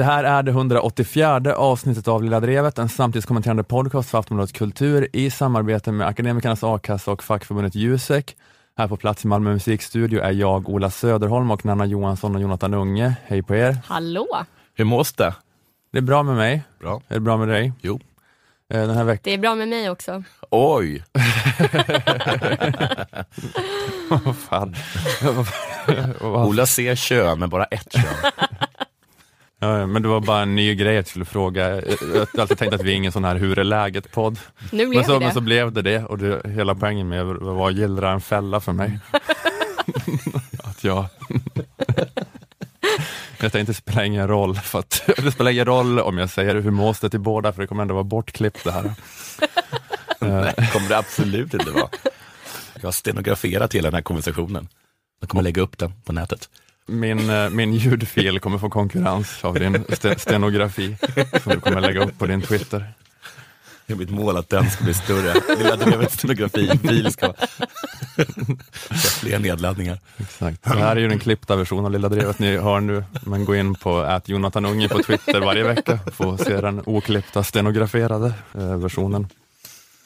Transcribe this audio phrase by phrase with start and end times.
[0.00, 5.08] Det här är det 184 avsnittet av Lilla Drevet, en samtidskommenterande podcast för Aftonbladet Kultur
[5.12, 8.36] i samarbete med Akademikernas A-kassa och fackförbundet Jusek.
[8.78, 12.74] Här på plats i Malmö musikstudio är jag, Ola Söderholm och Nanna Johansson och Jonathan
[12.74, 13.14] Unge.
[13.24, 13.78] Hej på er!
[13.86, 14.26] Hallå!
[14.74, 15.34] Hur mås det?
[15.92, 16.62] Det är bra med mig.
[16.80, 17.02] Bra.
[17.08, 17.72] Är det bra med dig?
[17.80, 18.00] Jo.
[18.72, 19.22] Eh, Den här veckan...
[19.24, 20.22] Det är bra med mig också.
[20.50, 21.04] Oj!
[24.24, 24.76] Vad fan?
[26.20, 28.30] Ola ser kön, men bara ett kön.
[29.62, 31.74] Ja, men det var bara en ny grej jag skulle fråga.
[31.74, 31.82] Jag
[32.32, 34.38] har alltid tänkt att vi är ingen sån här hur är läget-podd.
[34.72, 35.24] Nu blev Men så, det.
[35.24, 38.20] men så blev det det och det, hela poängen med det var att gillra en
[38.20, 38.98] fälla för mig.
[40.64, 41.06] att jag...
[43.40, 46.54] jag tänkte det spelar ingen roll, för att, det spelar ingen roll om jag säger
[46.54, 48.82] hur mås det till båda, för det kommer ändå vara bortklippt det här.
[50.18, 51.88] Nej, kommer det absolut inte vara.
[52.74, 54.68] Jag har stenograferat hela den här konversationen.
[55.20, 56.48] Jag kommer lägga upp den på nätet.
[56.86, 60.96] Min, eh, min ljudfil kommer få konkurrens av din sten- stenografi,
[61.42, 62.92] som du kommer lägga upp på din Twitter.
[63.86, 65.56] Det är mitt mål att den ska bli större.
[65.58, 67.32] Lilla Drevet stenografi-fil ska
[69.20, 69.98] fler nedladdningar.
[70.18, 70.62] Exakt.
[70.62, 73.56] Det här är ju den klippta versionen av Lilla Drevet ni hör nu, men gå
[73.56, 78.32] in på att Jonathan Unge på Twitter varje vecka för att se den oklippta stenograferade
[78.54, 79.28] eh, versionen.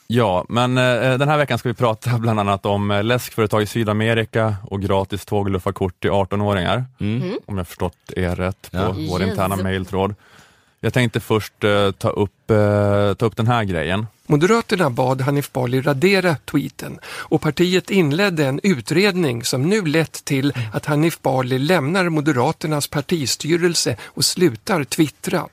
[0.06, 3.66] Ja, men eh, den här veckan ska vi prata bland annat om eh, läskföretag i
[3.66, 7.38] Sydamerika och gratis tågluffarkort till 18-åringar, Mm.
[7.46, 8.92] om jag förstått er rätt på Ja.
[9.10, 9.30] vår Yes.
[9.30, 10.14] interna mejltråd.
[10.80, 14.06] Jag tänkte först eh, ta, upp, eh, ta upp den här grejen.
[14.26, 20.52] Moderaterna bad Hanif Bali radera tweeten och partiet inledde en utredning som nu lett till
[20.72, 25.46] att Hanif Bali lämnar Moderaternas partistyrelse och slutar twittra.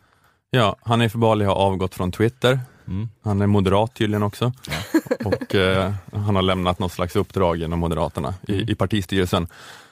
[0.49, 2.59] Ja, Hanif Bali har avgått från Twitter.
[2.91, 3.09] Mm.
[3.23, 4.53] Han är moderat tydligen också.
[5.25, 9.47] Och eh, han har lämnat något slags uppdrag inom Moderaterna i, i partistyrelsen.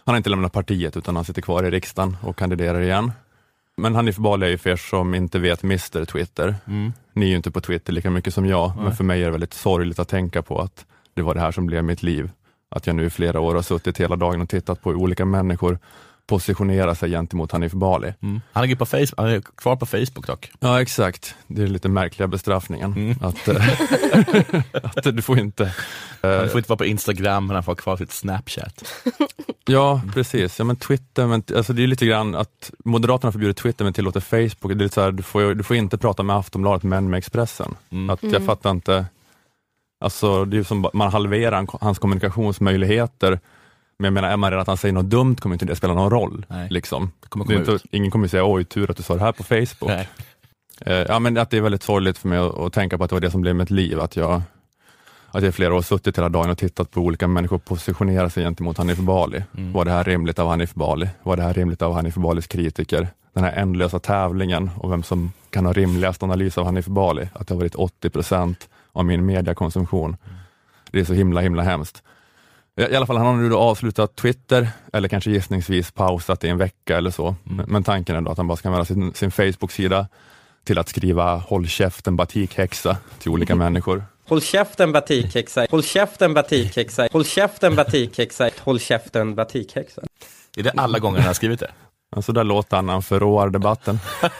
[0.06, 3.12] Han har inte lämnat partiet utan han sitter kvar i riksdagen och kandiderar igen.
[3.78, 6.56] Men Hanif Bali är ju för er som inte vet Mr Twitter.
[6.68, 6.94] Mm.
[7.14, 9.32] Ni är ju inte på Twitter lika mycket som jag, men för mig är det
[9.32, 12.32] väldigt sorgligt att tänka på att det var det här som blev mitt liv.
[12.72, 15.26] Att jag nu i flera år har suttit hela dagen och tittat på hur olika
[15.26, 15.80] människor
[16.30, 18.14] positionerar sig gentemot Hanif Bali.
[18.22, 18.42] Mm.
[18.54, 20.52] Han, ligger på Facebook, han är kvar på Facebook dock.
[20.60, 21.36] Ja, exakt.
[21.48, 22.94] Det är lite märkliga bestraffningen.
[22.94, 23.16] Mm.
[23.22, 23.70] Att, eh,
[24.96, 25.64] att du får inte...
[26.22, 28.84] eh, Han får inte vara på Instagram, men han får ha kvar sitt Snapchat.
[29.66, 30.60] ja, precis.
[30.60, 34.20] Ja, men Twitter, men, alltså, det är lite grann att Moderaterna förbjuder Twitter men tillåter
[34.20, 34.78] Facebook.
[34.78, 37.18] Det är lite så här, du, får, du får inte prata med Aftonbladet men med
[37.18, 37.76] Expressen.
[37.92, 38.10] Mm.
[38.10, 39.06] Att, Jag fattar inte.
[40.02, 43.40] Alltså, det är som man halverar han- hans kommunikationsmöjligheter.
[44.00, 45.94] Men jag menar, är man rädd att han säger något dumt kommer inte det spela
[45.94, 46.46] någon roll.
[46.70, 47.12] Liksom.
[47.30, 49.92] Kommer komma inte, ingen kommer säga oj, tur att du sa det här på Facebook.
[49.92, 50.10] Nej.
[50.86, 53.10] Eh, Ja, men att det är väldigt sorgligt för mig att, att tänka på att
[53.10, 54.00] det var det som blev mitt liv.
[54.00, 54.42] Att jag,
[55.32, 58.44] att jag i flera år suttit hela dagen och tittat på olika människor positionera sig
[58.44, 59.44] gentemot Hanif Bali.
[59.58, 59.74] Mm.
[59.74, 61.10] Var det här rimligt av Hanif Bali?
[61.24, 63.08] Var det här rimligt av Hanif Balis kritiker?
[63.34, 67.30] Den här ändlösa tävlingen och vem som kan ha rimligast analys av Hanif Bali.
[67.34, 70.18] Att det har varit 80 procent av min mediakonsumtion.
[70.92, 72.04] Det är så himla, himla hemskt.
[72.80, 76.58] I alla fall, han har nu då avslutat Twitter, eller kanske gissningsvis pausat i en
[76.58, 77.36] vecka eller så.
[77.44, 80.08] Men, men tanken är då att han bara ska använda sin, sin Facebook-sida
[80.64, 84.04] till att skriva håll käften batikhäxa till olika människor.
[84.28, 90.02] Håll käften batikhäxa, håll käften batikhäxa, håll käften batikhäxa, håll käften batikhäxa.
[90.58, 91.72] Är det alla gånger han har skrivit det?
[92.16, 94.00] Alltså där låter han när han förråar debatten.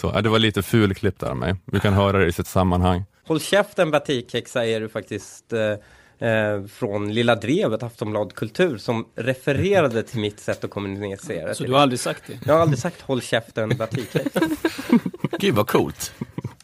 [0.00, 1.56] så, det var lite fulklippt där av mig.
[1.64, 3.04] Vi kan höra det i sitt sammanhang.
[3.28, 10.02] Håll käften batikhäxa är du faktiskt eh, eh, från Lilla Drevet, Aftonblad Kultur, som refererade
[10.02, 11.54] till mitt sätt att kommunicera.
[11.54, 12.38] Så du har aldrig sagt det?
[12.46, 14.40] Jag har aldrig sagt håll käften batikhäxa.
[15.38, 16.12] Gud vad coolt.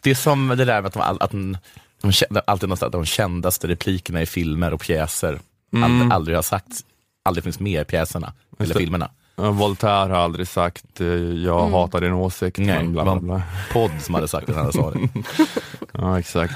[0.01, 1.57] Det är som det där med att de, att de,
[2.01, 5.39] de kände, alltid någonstans, de kändaste replikerna i filmer och pjäser
[5.83, 6.85] aldrig, aldrig har sagts,
[7.23, 9.11] aldrig finns med i pjäserna eller filmerna.
[9.35, 12.57] Ja, Voltaire har aldrig sagt eh, jag hatar din åsikt.
[12.57, 13.41] Nej, men bla, bla, bla.
[13.73, 15.09] podd som hade sagt det när han sa det.
[15.91, 16.53] Ja, exakt.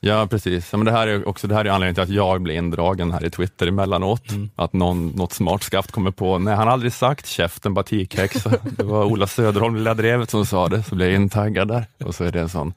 [0.00, 0.72] Ja, precis.
[0.72, 3.12] Ja, men det här är också det här är anledningen till att jag blir indragen
[3.12, 4.22] här i Twitter emellanåt.
[4.56, 8.50] Att någon, något smart skaft kommer på, nej han har aldrig sagt käften batikhäxa.
[8.76, 11.86] Det var Ola Söderholm, Lilla Drevet som sa det, så blev jag intaggad där.
[12.04, 12.74] Och så är det en sån,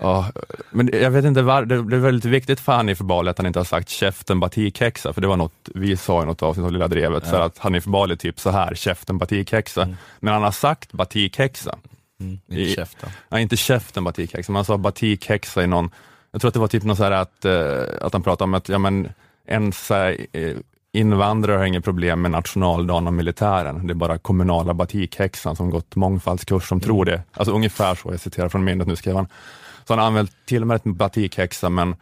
[0.00, 0.26] ja,
[0.70, 3.46] men jag vet inte var, det, det är väldigt viktigt för Hanif Bali att han
[3.46, 6.72] inte har sagt käften batikhäxa, för det var något vi sa i något avsnitt av
[6.72, 9.88] Lilla Drevet, så att Hanif Bali typ så här, käften batikhäxa.
[10.20, 11.78] Men han har sagt batikhäxa.
[12.20, 13.10] Mm, I- inte käften.
[13.28, 15.90] Ja, inte käften batikhäxa, men han sa batikhäxa i någon,
[16.32, 18.68] jag tror att det var typ något så att, eh, att han pratade om att
[18.68, 19.08] ja, men,
[19.46, 19.94] en så
[20.32, 20.56] eh,
[20.92, 25.96] invandrare har inget problem med nationaldagen och militären, det är bara kommunala batikhäxan som gått
[25.96, 27.22] mångfaldskurs som tror det.
[27.32, 29.26] Alltså ungefär så, jag citerar från minnet nu skrev han.
[29.86, 31.96] Så han har använt till och med ett batikhäxa, men,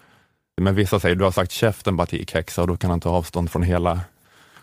[0.61, 3.63] men vissa säger du har sagt käften batikhäxa och då kan han ta avstånd från
[3.63, 4.01] hela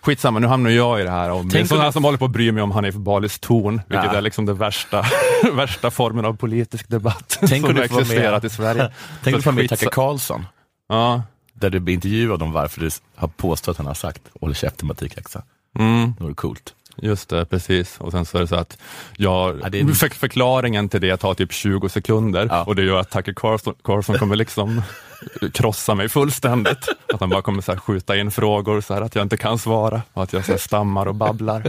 [0.01, 1.29] Skitsamma, nu hamnar jag i det här.
[1.31, 3.39] Om, det är Tänk sådana jag- som håller på att bry mig om Hanif Balis
[3.39, 4.17] ton, vilket Ja.
[4.17, 5.05] är liksom det värsta,
[5.53, 8.91] värsta formen av politisk debatt Tänk om som existerat i Sverige.
[9.23, 10.45] Tänk om du får med Tucker Carlson,
[10.89, 11.21] Ja,
[11.53, 14.87] där du blir intervjuad om varför du har påstått att han har sagt håll käften
[14.87, 15.43] batikhexa.
[15.79, 16.73] mm, Det vore coolt.
[17.01, 17.95] Just det, precis.
[17.97, 18.77] Och sen så är det så att
[19.17, 22.63] jag, Ja, det för, förklaringen till det tar typ 20 sekunder Ja.
[22.63, 24.81] och det gör att Tucker Carlson, Carlson kommer liksom
[25.53, 26.87] krossa mig fullständigt.
[27.13, 30.23] Att han bara kommer så skjuta in frågor så att jag inte kan svara och
[30.23, 31.63] att jag så stammar och babblar.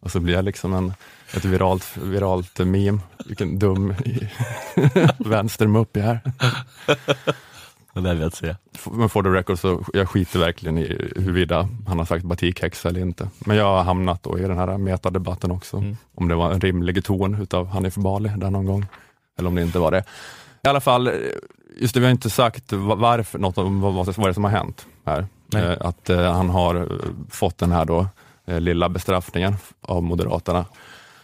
[0.00, 0.92] Och så blir jag liksom en,
[1.34, 2.98] ett viralt, viralt meme.
[3.26, 3.94] Vilken dum
[5.18, 6.20] vänstermupp jag är.
[7.94, 8.56] Det lär vi att se.
[8.92, 13.00] Men for the record så jag skiter verkligen i huruvida han har sagt batikhäxa eller
[13.00, 13.28] inte.
[13.38, 15.76] Men jag har hamnat då i den här metadebatten också.
[15.76, 15.96] Mm.
[16.14, 18.86] Om det var en rimlig ton utav Hanif Bali där någon gång.
[19.38, 20.04] Eller om det inte var det.
[20.64, 21.10] I alla fall,
[21.78, 24.44] just det, vi har inte sagt va- varför, något om vad, vad vad det som
[24.44, 25.26] har hänt här.
[25.54, 26.82] Eh, Att eh, han har eh,
[27.30, 28.06] fått den här då,
[28.46, 30.64] eh, lilla bestraffningen av Moderaterna.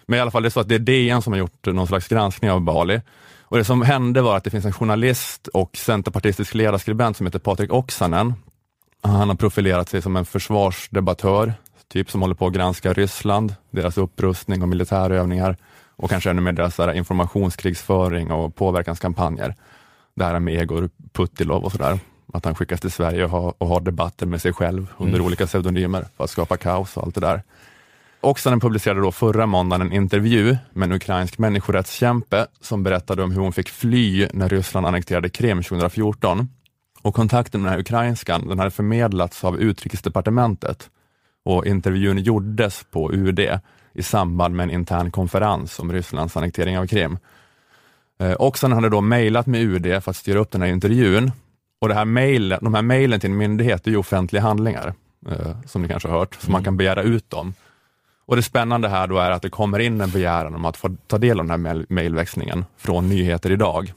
[0.06, 1.86] Men i alla fall, det är så att det är DN som har gjort någon
[1.86, 3.00] slags granskning av Bali.
[3.48, 7.38] Och det som hände var att det finns en journalist och centerpartistisk ledarskribent som heter
[7.38, 8.34] Patrik Oksanen.
[9.02, 11.54] Han har profilerat sig som en försvarsdebattör,
[11.88, 15.56] typ som håller på att granska Ryssland, deras upprustning och militärövningar
[15.96, 19.54] och kanske ännu mer deras informationskrigsföring och påverkanskampanjer.
[20.14, 21.99] Det här med Egor Putilov och sådär.
[22.32, 25.46] Att han skickas till Sverige och har, och har debatter med sig själv under olika
[25.46, 27.42] pseudonymer för att skapa kaos och allt det där.
[28.26, 33.40] Oksanen publicerade då förra måndagen en intervju med en ukrainsk människorättskämpe som berättade om hur
[33.40, 36.49] hon fick fly när Ryssland annekterade Krim 2014.
[37.02, 40.90] Och kontakten med den här ukrainskan den hade förmedlats av utrikesdepartementet
[41.44, 43.40] och intervjun gjordes på UD
[43.94, 47.19] i samband med en intern konferens om Rysslands annektering av Krim.
[48.20, 51.32] Eh, Oksanen hade då mejlat med UD för att styra upp den här intervjun
[51.81, 54.94] och det här mejlen, de här mejlen till en myndighet är ju offentliga handlingar,
[55.28, 57.55] eh, som ni kanske har hört, så man kan begära ut dem.
[58.26, 60.96] Och det spännande här då är att det kommer in en begäran om att få
[61.06, 63.93] ta del av den här mejlväxlingen från Nyheter Idag.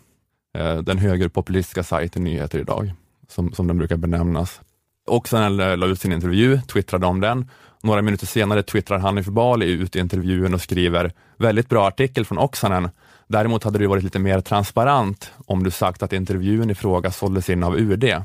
[0.57, 2.93] Eh, den högerpopulistiska sajten Nyheter Idag,
[3.27, 4.61] som, som den brukar benämnas.
[5.07, 7.49] Och sen la ut sin intervju, twittrade om den.
[7.83, 12.89] Några minuter senare twittrar Hanif Bali ut intervjun och skriver väldigt bra artikel från Oksanen.
[13.27, 17.49] Däremot hade det varit lite mer transparent om du sagt att intervjun i fråga såldes
[17.49, 18.23] in av UD.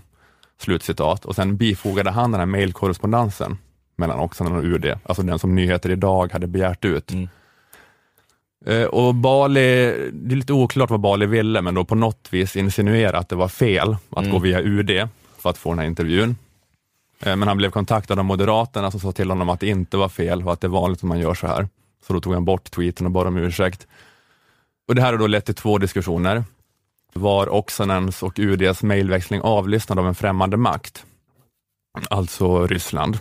[0.61, 1.25] Slutcitat.
[1.25, 3.59] Och sen bifogade han den här mejlkorrespondensen
[3.97, 7.13] mellan Oksanen och UD, alltså den som Nyheter Idag hade begärt ut.
[7.13, 7.29] Mm.
[8.67, 9.61] Eh, Och Bali,
[10.13, 13.37] det är lite oklart vad Bali ville, men då på något vis insinuera att det
[13.37, 14.31] var fel att Mm.
[14.31, 15.09] gå via UD
[15.39, 16.37] för att få den här intervjun.
[17.21, 20.09] Eh, Men han blev kontaktad av Moderaterna som sa till honom att det inte var
[20.09, 21.69] fel och att det är vanligt att man gör så här.
[22.07, 23.87] Så då tog han bort tweeten och bad om ursäkt.
[24.89, 26.45] Och det här har då lett till två diskussioner.
[27.13, 31.05] Var Oksanens och UDs mejlväxling avlyssnad av en främmande makt?
[32.11, 33.19] Alltså Ryssland,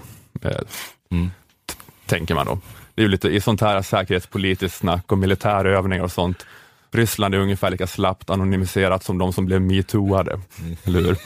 [1.11, 1.31] Mm.
[1.65, 1.73] t-
[2.05, 2.59] tänker man då.
[2.95, 6.45] Det är ju lite i sånt här säkerhetspolitiskt snack och militärövningar och sånt.
[6.91, 10.39] Ryssland är ungefär lika slappt anonymiserat som de som blev metooade,
[10.83, 11.17] eller hur?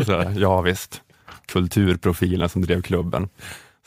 [0.04, 1.00] Så, ja visst,
[1.46, 3.28] kulturprofilen som drev klubben.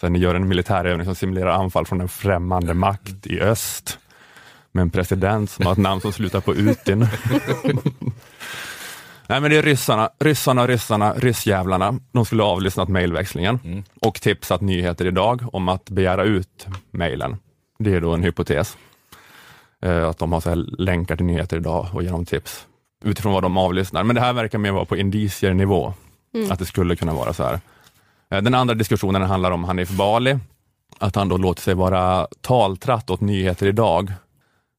[0.02, 4.00] Sen gör en militärövning som simulerar anfall från en främmande makt i öst
[4.72, 7.08] med en president som har ett namn som slutar på Utin.
[9.32, 12.00] Nej men det är ryssarna, ryssarna, ryssarna, ryssjävlarna.
[12.12, 13.84] De skulle ha avlyssnat mejlväxlingen Mm.
[14.02, 17.38] och tipsat nyheter idag om att begära ut mejlen.
[17.80, 18.78] Det är då en hypotes.
[19.86, 22.66] Eh, Att de har så här länkar till nyheter idag och ger dem tips
[23.04, 24.04] utifrån vad de avlyssnar.
[24.04, 25.94] Men det här verkar mer vara på indiciernivå,
[26.50, 27.60] att det skulle kunna vara så här.
[28.32, 30.40] Eh, Den andra diskussionen handlar om Hanif Bali,
[31.00, 34.14] att han då låter sig vara taltratt åt nyheter idag.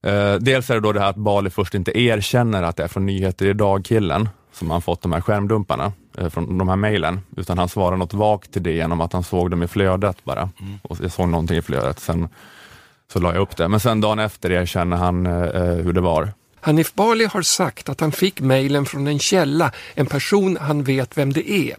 [0.06, 2.88] Eh, dels är det då det här att Bali först inte erkänner att det är
[2.88, 7.58] från nyheter idag-killen som han fått de här skärmdumparna eh, från de här mejlen, utan
[7.58, 10.50] han svarar något vagt till det genom att han såg dem i flödet bara.
[10.82, 12.28] Och jag såg någonting i flödet, sen
[13.12, 13.68] så la jag upp det.
[13.68, 16.32] Men sen dagen efter erkänner han eh, eh, hur det var.
[16.60, 21.18] Hanif Bali har sagt att han fick mejlen från en källa, en person han vet
[21.18, 21.76] vem det är.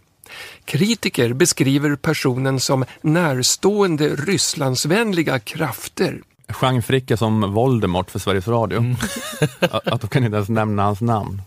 [0.66, 6.22] Kritiker beskriver personen som närstående Rysslandsvänliga krafter.
[6.62, 8.96] Jean Frick är som Voldemort för Sveriges Radio.
[9.60, 11.42] att, att de kan inte ens nämna hans namn.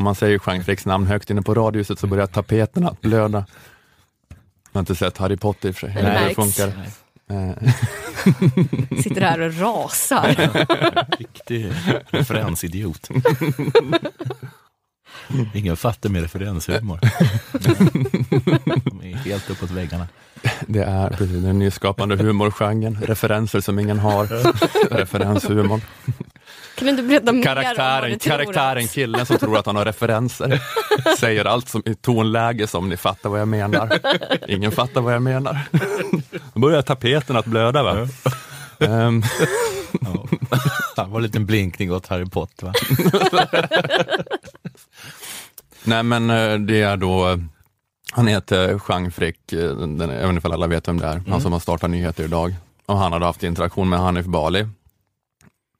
[0.00, 3.46] Om man säger Jean Fricks namn högt inne på radiohuset så börjar tapeterna att blöda.
[4.28, 5.90] Jag har inte sett Harry Potter i och för sig.
[5.90, 6.72] Hur det funkar.
[9.02, 10.36] Sitter här och rasar.
[11.18, 11.72] Riktig
[12.10, 13.08] referensidiot.
[15.54, 17.00] Ingen fattar med referenshumor.
[18.84, 20.08] De är helt uppåt väggarna.
[20.66, 22.98] Det är precis den nyskapande humorgenren.
[23.02, 24.26] Referenser som ingen har.
[24.94, 25.80] Referenshumor.
[26.80, 28.92] Kan du inte berätta mer om vad Karaktären, du tror karaktären att...
[28.92, 30.60] killen som tror att han har referenser.
[31.18, 33.98] säger allt som, i tonläge som ni fattar vad jag menar.
[34.48, 35.58] Ingen fattar vad jag menar.
[36.54, 37.82] Då börjar tapeten att blöda.
[37.82, 38.08] Va?
[38.78, 39.22] Um,
[40.00, 40.26] Ja.
[40.96, 42.66] Det var en liten blinkning åt Harry Potter.
[42.66, 42.72] Va?
[45.84, 47.38] nej men eh, det är då,
[48.12, 51.22] han heter Jean Frick, eh, den, jag vet inte ifall alla vet vem det är,
[51.28, 52.54] han som har startat nyheter idag.
[52.86, 54.68] Och han hade haft interaktion med Hanif Bali.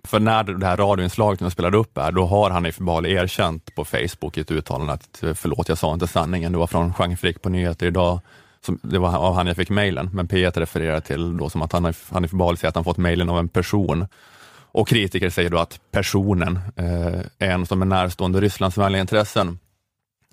[0.05, 3.85] För när det här radioinslaget jag spelade upp är, då har Hanif Bali erkänt på
[3.85, 7.43] Facebook i ett uttalande att förlåt, jag sa inte sanningen, det var från Jean Frick
[7.43, 8.21] på Nyheter idag.
[8.65, 11.73] Som, det var av han jag fick mejlen, men P1 refererar till då som att
[11.73, 14.07] Hanif, Hanif Bali säger att han fått mejlen av en person.
[14.73, 19.59] Och kritiker säger då att personen eh, är en som är närstående Rysslandsvänliga intressen.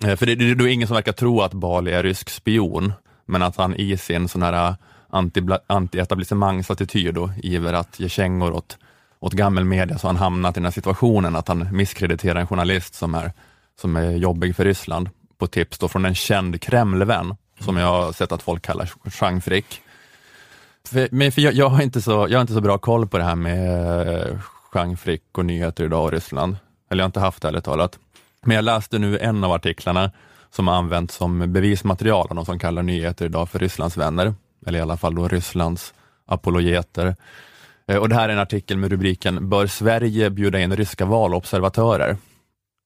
[0.04, 2.92] Eh, för det, det är då ingen som verkar tro att Bali är rysk spion,
[3.26, 4.74] men att han i sin sån här eh,
[5.10, 8.78] anti- anti-etablissemangsattityd och iver att ge kängor åt,
[9.20, 12.94] åt gammelmedia, så har han hamnat i den här situationen att han misskrediterar en journalist
[12.94, 13.32] som är,
[13.80, 18.12] som är jobbig för Ryssland, på tips då från en känd Kremlvän, som jag har
[18.12, 19.82] sett att folk kallar Jean Frick.
[20.88, 23.18] För, men för jag, jag, har inte så, jag har inte så bra koll på
[23.18, 24.38] det här med eh,
[24.72, 26.56] Chang Jean Frick och nyheter idag och Ryssland.
[26.90, 27.98] Eller jag har inte haft det ärligt talat.
[28.42, 30.10] Men jag läste nu en av artiklarna
[30.50, 34.34] som använts som bevismaterial av de som kallar nyheter idag för Rysslands vänner,
[34.66, 35.94] eller i alla fall då Rysslands
[36.26, 37.16] apologeter.
[37.88, 42.16] Eh, och det här är en artikel med rubriken Bör Sverige bjuda in ryska valobservatörer?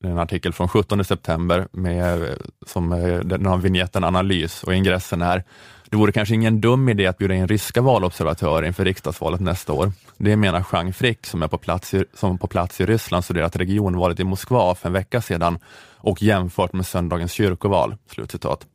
[0.00, 2.28] Det är en artikel från 17 september med, eh,
[2.66, 5.44] som eh, den har vignetten analys och ingressen är
[5.90, 9.92] det vore kanske ingen dum idé att bjuda in ryska valobservatörer inför riksdagsvalet nästa år.
[10.16, 13.56] Det menar Jean Frick som är på plats i, som på plats i Ryssland studerat
[13.56, 15.58] regionvalet i Moskva för en vecka sedan
[15.96, 17.96] och jämfört med söndagens kyrkoval.
[18.10, 18.66] Slutcitat.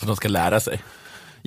[0.00, 0.80] Så de ska lära sig.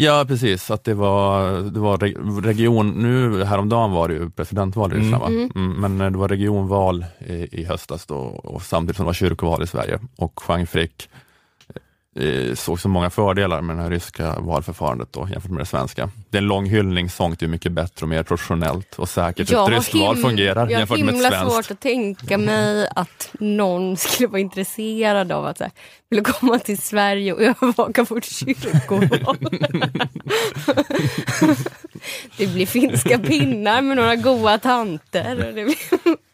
[0.01, 4.93] Ja precis, att det var, det var re- region, nu häromdagen var det ju presidentval
[4.93, 5.27] i Ryssland va?
[5.27, 9.13] Mm, men eh, det var regionval i, i höstas då och samtidigt som det var
[9.13, 11.09] kyrkoval i Sverige och Jean Frick
[12.19, 16.09] eh, såg så många fördelar med det här ryska valförfarandet då, jämfört med det svenska.
[16.29, 19.63] Det är en lång hyllningssång, det är mycket bättre och mer professionellt och säkert Jag
[19.67, 21.53] ett har ryskt val fungerar Jag jämfört har med ett himla svenskt.
[21.55, 25.73] svårt att tänka mig att någon skulle vara intresserad av att så här,
[26.09, 29.37] vilja komma till Sverige och övervaka vårt kyrkoval.
[32.37, 35.35] det blir finska pinnar med några goa tanter.
[35.35, 35.75] Det blir...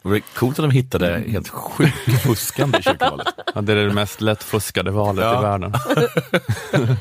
[0.03, 3.27] Det var coolt att de hittade helt sjukt fuskande i kyrkovalet.
[3.55, 5.39] Ja, det är det mest lättfuskade valet Ja.
[5.39, 5.73] i världen.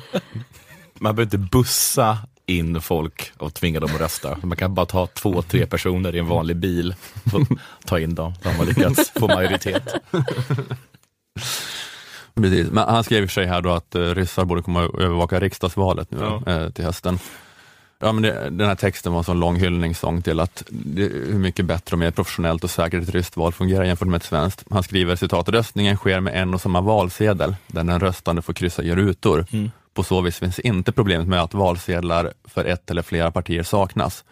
[0.94, 4.38] Man behöver inte bussa in folk och tvinga dem att rösta.
[4.42, 6.94] Man kan bara ta två, tre personer i en vanlig bil
[7.32, 8.34] och ta in dem.
[8.42, 9.94] De har lyckats få majoritet.
[12.34, 12.70] Precis.
[12.70, 15.02] Men han skrev i och för sig här då att eh, ryssar borde komma och
[15.02, 16.52] övervaka riksdagsvalet nu Ja.
[16.52, 17.18] eh, till hösten.
[18.00, 21.38] Ja, men det, den här texten var en sån lång hyllningssång till att det, hur
[21.38, 24.64] mycket bättre och mer professionellt och säkert ett ryskt val fungerar jämfört med ett svenskt.
[24.70, 28.82] Han skriver citat, röstningen sker med en och samma valsedel där den röstande får kryssa
[28.82, 29.46] i rutor.
[29.94, 34.24] På så vis finns inte problemet med att valsedlar för ett eller flera partier saknas.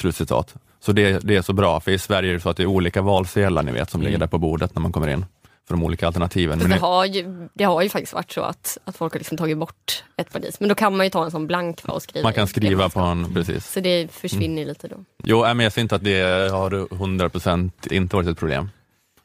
[0.00, 0.54] Slutcitat.
[0.80, 2.66] Så det, det är så bra, för i Sverige är det så att det är
[2.66, 5.24] olika valsedlar ni vet som ligger där på bordet när man kommer in
[5.68, 6.58] för de olika alternativen.
[6.58, 9.38] Men det, har ju, det har ju faktiskt varit så att, att folk har liksom
[9.38, 10.54] tagit bort ett parti.
[10.60, 13.00] Men då kan man ju ta en sån blank och skriva man kan skriva på
[13.00, 13.72] en, precis.
[13.72, 14.96] Så det försvinner ju lite då.
[15.24, 18.70] Jo, nej, men jag ser inte att det har 100% inte varit ett problem.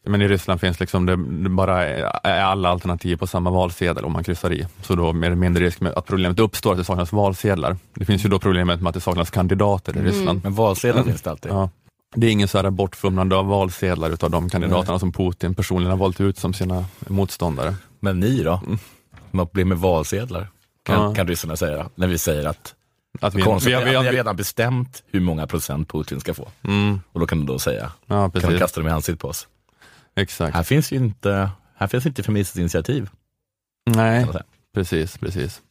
[0.05, 4.11] Men i Ryssland finns liksom det, det bara är alla alternativ på samma valsedel om
[4.11, 4.67] man kryssar i.
[4.81, 7.77] Så då är det mindre risk med att problemet uppstår att det saknas valsedlar.
[7.93, 10.43] Det finns ju då problemet med att det saknas kandidater i Ryssland.
[10.43, 11.51] Men valsedlar finns det alltid.
[11.51, 11.69] Ja.
[12.15, 15.97] Det är ingen så här bortfumlande av valsedlar utav de kandidaterna som Putin personligen har
[15.97, 17.75] valt ut som sina motståndare.
[17.99, 18.61] Men ni då?
[19.29, 20.47] Som har problem med valsedlar?
[20.83, 21.15] Kan, Ja.
[21.15, 22.75] kan ryssarna säga, när vi säger att
[23.21, 26.19] Att vi, konstigt, vi, har- vi, har- vi har redan bestämt hur många procent Putin
[26.19, 26.47] ska få.
[26.63, 29.27] mm, Och då kan de då säga, ja, kan de kasta dem i ansiktet på
[29.27, 29.47] oss.
[30.15, 30.55] Exakt.
[30.55, 33.09] Här finns ju inte, här finns inte feministiskt initiativ.
[33.85, 34.27] Nej,
[34.75, 35.61] precis, precis.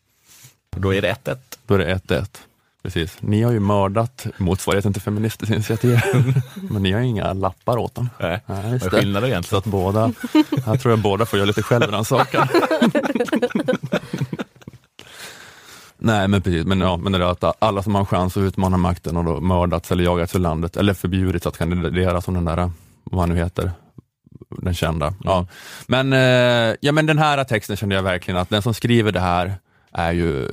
[0.76, 1.36] Och då är det 1-1.
[1.66, 2.38] Då är det 1-1.
[2.82, 3.16] Precis.
[3.20, 6.00] Ni har ju mördat motsvarigheten till Feministiskt initiativ,
[6.70, 8.08] men ni har inga lappar åt dem.
[8.20, 8.40] Nej.
[8.46, 9.58] Vad är skillnaden Så egentligen?
[9.58, 10.12] att båda,
[10.66, 12.48] jag tror jag båda får göra lite självrannsakan.
[16.04, 18.40] Nej men precis, men, ja, men det är att alla som har en chans att
[18.40, 22.44] utmana makten och då mördats eller jagats ur landet eller förbjudits att kandidera som den
[22.44, 22.70] där,
[23.04, 23.70] vad han nu heter,
[24.50, 25.14] den kända.
[25.24, 25.46] Ja.
[25.86, 29.20] Men, eh, ja, men den här texten kände jag verkligen att den som skriver det
[29.20, 29.54] här
[29.92, 30.46] är ju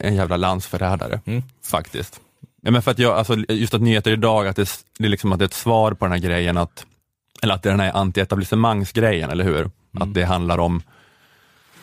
[0.00, 1.42] en jävla landsförrädare, Mm.
[1.64, 2.20] faktiskt.
[2.62, 4.68] Ja, men för att jag, alltså, just att nyheter idag, att det,
[4.98, 6.86] det är liksom att det är ett svar på den här grejen att,
[7.42, 9.70] eller att det är den här anti-etablissemangsgrejen, eller hur?
[10.00, 10.82] Att det handlar om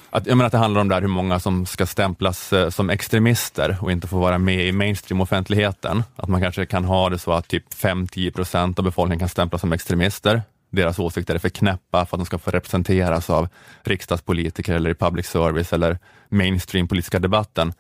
[0.10, 2.90] att, jag menar att det handlar om där hur många som ska stämplas eh, som
[2.90, 6.04] extremister och inte få vara med i mainstream-offentligheten.
[6.16, 9.62] Att man kanske kan ha det så att typ 5-10 procent av befolkningen kan stämplas
[9.62, 10.42] som extremister
[10.76, 13.48] deras åsikter är för knäppa för att de ska få representeras av
[13.84, 15.98] riksdagspolitiker eller i public service eller
[16.30, 17.74] mainstream politiska debatten.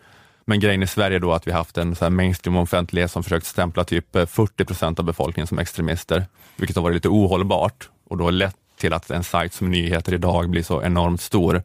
[0.45, 3.45] Men grejen i Sverige då att vi haft en så här mainstream offentlighet som försökt
[3.45, 6.25] stämpla typ eh, 40 procent av befolkningen som extremister,
[6.55, 10.49] vilket har varit lite ohållbart och då lett till att en sajt som Nyheter idag
[10.49, 11.63] blir så enormt stor.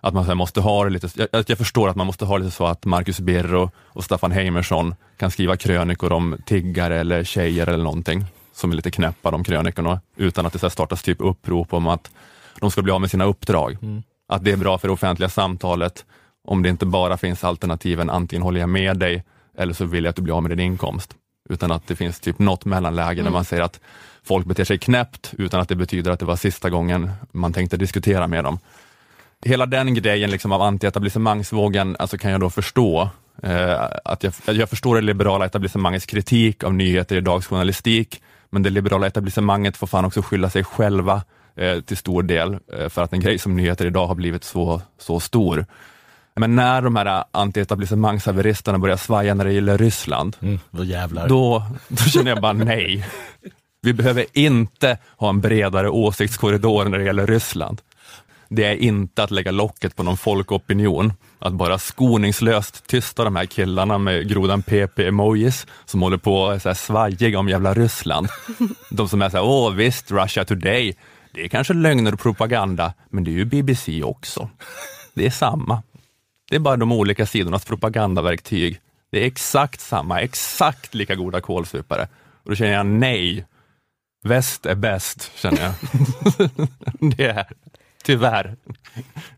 [0.00, 2.44] Att man så måste ha det lite, jag, jag förstår att man måste ha det
[2.44, 7.66] lite så att Marcus Birro och Staffan Heimersson kan skriva krönikor om tiggare eller tjejer
[7.66, 8.24] eller någonting
[8.58, 12.10] som är lite knäppa de krönikorna, utan att det så startas typ upprop om att
[12.60, 13.78] de ska bli av med sina uppdrag.
[13.82, 14.02] Mm.
[14.28, 16.04] Att det är bra för det offentliga samtalet
[16.44, 19.24] om det inte bara finns alternativen antingen håller jag med dig
[19.58, 21.14] eller så vill jag att du blir av med din inkomst.
[21.50, 23.24] Utan att det finns typ något mellanläge mm.
[23.24, 23.80] där man säger att
[24.24, 27.76] folk beter sig knäppt utan att det betyder att det var sista gången man tänkte
[27.76, 28.58] diskutera med dem.
[29.44, 33.10] Hela den grejen liksom av antietablissemangsvågen alltså kan jag då förstå.
[33.42, 38.70] Eh, att jag, jag förstår det liberala etablissemangets kritik av nyheter i dagsjournalistik, men det
[38.70, 41.22] liberala etablissemanget får fan också skylla sig själva
[41.56, 44.82] eh, till stor del eh, för att en grej som nyheter idag har blivit så,
[44.98, 45.66] så stor.
[46.36, 51.28] Men när de här antietablissemangshaveristerna börjar svaja när det gäller Ryssland, mm, då, jävlar.
[51.28, 53.06] Då, då känner jag bara nej.
[53.82, 57.80] Vi behöver inte ha en bredare åsiktskorridor när det gäller Ryssland.
[58.48, 63.46] Det är inte att lägga locket på någon folkopinion, att bara skoningslöst tysta de här
[63.46, 68.28] killarna med grodan PP-emojis som håller på och är svajiga om jävla Ryssland.
[68.90, 70.96] De som är såhär, åh visst, Russia Today,
[71.32, 74.50] det är kanske lögner och propaganda, men det är ju BBC också.
[75.14, 75.82] Det är samma.
[76.50, 78.80] Det är bara de olika sidornas propagandaverktyg.
[79.10, 82.08] Det är exakt samma, exakt lika goda kålsupare.
[82.42, 83.46] Och då känner jag nej.
[84.24, 85.74] Väst är bäst, känner jag.
[87.16, 87.46] det är
[88.04, 88.56] Tyvärr.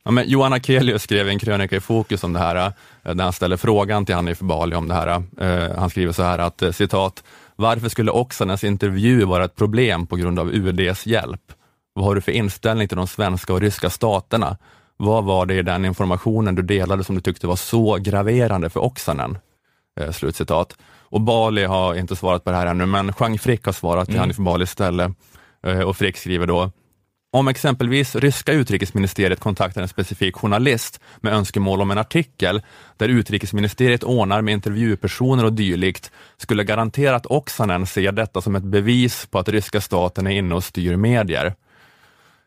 [0.03, 3.33] Ja, men Johan Akelius skrev en krönika i Fokus om det här, eh, där han
[3.33, 5.23] ställer frågan till Hanif Bali om det här.
[5.41, 7.25] Eh, han skriver så här att eh, citat,
[7.57, 11.53] varför skulle Oksanens intervju vara ett problem på grund av UDs hjälp?
[11.93, 14.57] Vad har du för inställning till de svenska och ryska staterna?
[14.97, 18.81] Vad var det i den informationen du delade som du tyckte var så graverande för
[18.81, 19.39] Oksanen?
[20.01, 20.77] Eh, slutcitat.
[20.99, 24.15] Och Bali har inte svarat på det här ännu, men Jean Frick har svarat till
[24.15, 24.21] mm.
[24.21, 25.13] Hanif Bali istället.
[25.67, 26.71] Eh, och Frick skriver då,
[27.33, 32.63] om exempelvis ryska utrikesministeriet kontaktar en specifik journalist med önskemål om en artikel
[32.97, 39.27] där utrikesministeriet ordnar med intervjupersoner och dylikt, skulle garanterat Oksanen se detta som ett bevis
[39.27, 41.55] på att ryska staten är inne och styr medier.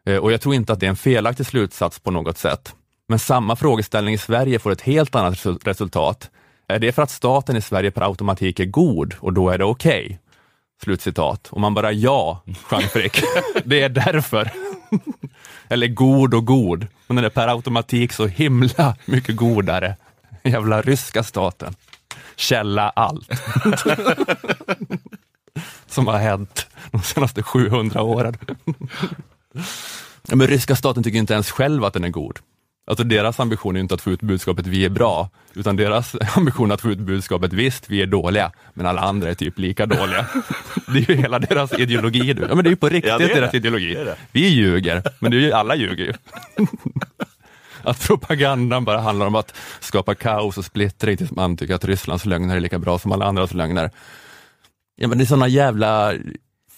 [0.05, 2.75] Eh, och jag tror inte att det är en felaktig slutsats på något sätt.
[3.07, 6.29] Men samma frågeställning i Sverige får ett helt annat resultat.
[6.67, 9.65] Är det för att staten i Sverige per automatik är god och då är det
[9.65, 10.05] okej?
[10.05, 10.17] Okay?
[10.83, 11.47] Slutcitat.
[11.47, 13.23] Och man bara ja, Jean Frick.
[13.65, 14.51] det är därför.
[15.67, 16.87] Eller god och god.
[17.07, 19.95] Men den är per automatik så himla mycket godare.
[20.43, 21.75] Jävla ryska staten.
[22.35, 23.29] Källa allt.
[25.87, 28.37] Som har hänt de senaste 700 åren.
[30.31, 32.39] Men ryska staten tycker inte ens själv att den är god.
[32.85, 36.71] Alltså deras ambition är inte att få ut budskapet vi är bra, utan deras ambition
[36.71, 39.85] är att få ut budskapet visst, vi är dåliga, men alla andra är typ lika
[39.85, 40.25] dåliga.
[40.87, 42.35] Det är ju hela deras ideologi.
[42.49, 43.57] Ja, men det är ju på riktigt ja, deras det.
[43.57, 43.93] ideologi.
[43.93, 44.15] Det det.
[44.31, 46.13] Vi ljuger, men det är ju, alla ljuger ju.
[47.83, 52.25] Att propagandan bara handlar om att skapa kaos och splittring tills man tycker att Rysslands
[52.25, 53.91] lögner är lika bra som alla andras lögner.
[54.95, 56.13] Ja men det är såna jävla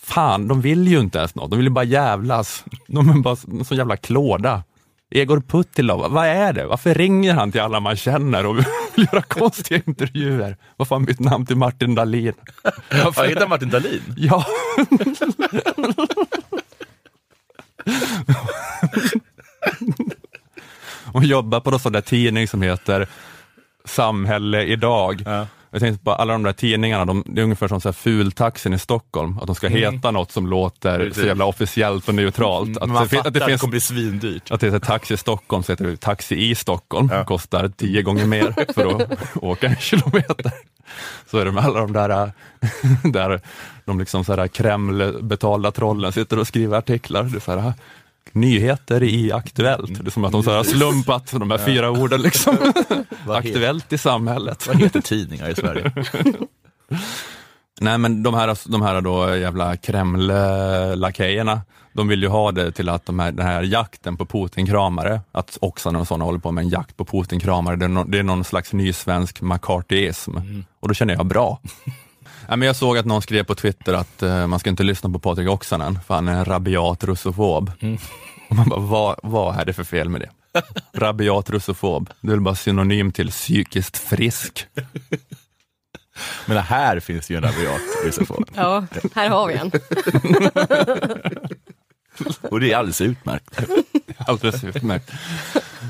[0.06, 1.50] Fan, de vill ju inte ens något.
[1.50, 2.63] De vill ju bara jävlas.
[2.88, 4.63] De är bara så jävla klåda.
[5.12, 6.65] Egor Puttilov, vad är det?
[6.65, 8.58] Varför ringer han till alla man känner och
[8.96, 10.58] vill göra konstiga intervjuer?
[10.76, 12.34] Varför har han bytt namn till Martin Dahlin?
[13.04, 14.02] Varför heter han Martin Dahlin?
[14.18, 14.46] Ja.
[21.13, 23.08] och jobbar på någon sån där tidning som heter
[23.86, 25.24] Samhälle idag.
[25.26, 25.48] Ja.
[25.76, 28.74] Jag tänkte på alla de där tidningarna, de, det är ungefär som så här fultaxin
[28.74, 29.94] i Stockholm, att de ska mm.
[29.94, 31.22] heta något som låter Precis.
[31.22, 32.68] så jävla officiellt och neutralt.
[32.68, 34.52] Mm, att man det, fattar att det, finns, att det kommer bli svindyrt.
[34.52, 37.26] Att det heter Taxi i Stockholm, så heter det Taxi i Stockholm, ja.
[37.26, 40.52] kostar tio gånger mer för att åka en kilometer.
[41.32, 42.32] Så är det med alla de där,
[43.12, 43.42] där
[43.86, 47.24] de liksom så här Kreml-betalda trollen sitter och skriver artiklar.
[47.24, 47.74] Det är så här,
[48.34, 50.04] nyheter i Aktuellt.
[50.04, 52.22] Det är som att de har slumpat de här fyra orden.
[52.22, 52.58] Liksom.
[53.30, 54.68] Aktuellt i samhället.
[54.68, 55.92] Vad heter tidningar i Sverige?
[57.82, 61.62] Nej men de här, de här då jävla Kreml-lakejerna,
[61.94, 65.58] de vill ju ha det till att de här, den här jakten på Putin-kramare, att
[65.62, 68.24] Oksanen och sådana håller på med en jakt på Putin-kramare, det, är no, det är
[68.24, 70.38] någon slags ny svensk McCarthyism.
[70.38, 70.66] Mm.
[70.80, 71.60] Och då känner jag bra.
[72.48, 75.10] Ja, men jag såg att någon skrev på Twitter att uh, man ska inte lyssna
[75.10, 77.72] på Patrik Oksanen, för han är en rabiat russofob.
[77.80, 77.98] Mm.
[78.50, 80.30] Och man bara, vad, vad är det för fel med det?
[80.94, 84.68] rabiat russofob, det är väl bara synonym till psykiskt frisk.
[86.46, 88.50] Men här finns ju en rabiat russofob.
[88.56, 89.72] Ja, här har vi en.
[92.41, 93.60] Och det är alldeles utmärkt.
[94.17, 95.12] Alldeles utmärkt.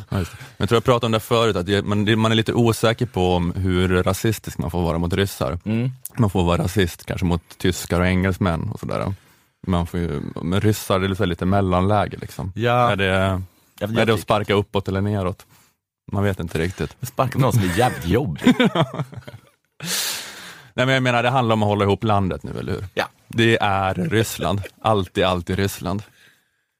[0.09, 0.25] Men
[0.57, 4.03] jag tror jag pratade om det förut, att man, är lite osäker på om hur
[4.03, 5.59] rasistisk man får vara mot ryssar.
[5.65, 5.91] Mm.
[6.17, 9.13] Man får vara rasist kanske mot tyskar och engelsmän och sådär.
[9.67, 12.51] Man får ju, men ryssar, det är lite, mellanläge liksom.
[12.55, 12.91] Ja.
[12.91, 13.41] Är, det,
[13.79, 15.45] är det att sparka uppåt eller neråt?
[16.11, 16.95] Man vet inte riktigt.
[17.01, 18.55] sparka någon som är jävligt jobbig.
[20.73, 22.85] Nej men jag menar, det handlar om att hålla ihop landet nu, eller hur?
[22.93, 23.05] Ja.
[23.27, 24.61] Det är Ryssland.
[24.81, 26.03] Alltid, alltid Ryssland.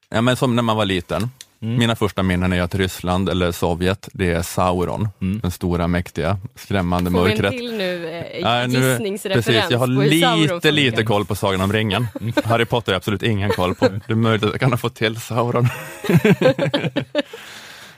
[0.09, 1.29] Ja, men som när man var liten.
[1.61, 1.77] Mm.
[1.77, 5.09] Mina första minnen är att Ryssland, eller Sovjet, det är Sauron.
[5.21, 5.39] Mm.
[5.39, 7.51] Den stora, mäktiga, skrämmande Får vi en mörkret.
[7.51, 12.07] till nu eh, gissningsreferens Precis, jag har lite, lite koll på Sagan om ringen.
[12.43, 13.87] Harry Potter har jag absolut ingen koll på.
[13.87, 15.67] Det är möjligt att jag kan ha fått till Sauron.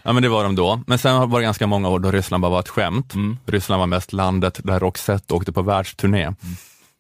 [0.03, 0.81] ja men det var de då.
[0.87, 3.13] Men sen var det ganska många år då Ryssland bara var ett skämt.
[3.13, 3.37] Mm.
[3.45, 6.33] Ryssland var mest landet där Roxette åkte på världsturné.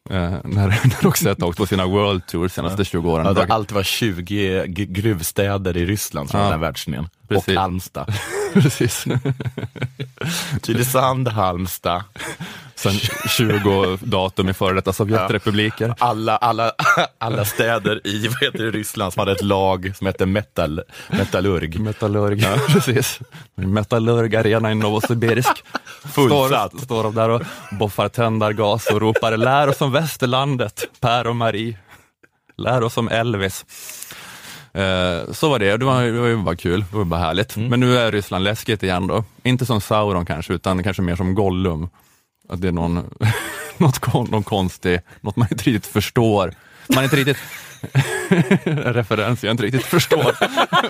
[0.09, 3.35] Eh, när, Roxette åkte på sina World Tours senaste 20 åren.
[3.37, 6.45] Ja, alltid var 20 g- gruvstäder i Ryssland från Ja.
[6.45, 7.07] den här världsturnén.
[7.27, 7.57] Och Precis.
[7.57, 8.13] Halmstad.
[8.53, 9.05] Precis.
[10.61, 12.03] Tylösand, Halmstad.
[12.75, 12.93] Sen
[13.29, 15.95] 20 datum i före detta Sovjetrepubliker.
[15.99, 16.71] Alla, alla,
[17.17, 21.79] alla städer i vad heter det, Ryssland som hade ett lag som hette Metall, Metallurg.
[21.79, 23.19] Metallurg, precis.
[23.55, 25.63] Metallurg Arena i Novosibirsk.
[26.13, 26.71] Fullsatt.
[26.71, 31.35] Står, står de där och boffar tändargas och ropar lär oss om västerlandet, Per och
[31.35, 31.77] Marie.
[32.57, 33.65] Lär oss om Elvis.
[34.73, 37.57] Eh, så var det, det var, det var ju bara kul, det var bara härligt.
[37.57, 39.23] Men nu är Ryssland läskigt igen då.
[39.43, 41.89] Inte som Sauron kanske, utan kanske mer som Gollum.
[42.49, 42.95] Att det är någon,
[43.77, 46.53] något, kon- någon konstig, något man inte riktigt förstår.
[46.95, 47.37] Man inte riktigt,
[48.63, 50.35] en referens jag inte riktigt förstår,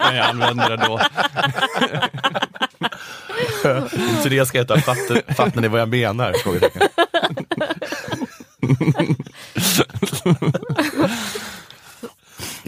[0.07, 0.99] men jag använder det då.
[4.23, 6.33] Så det ska heta fattar, fattar ni vad jag menar?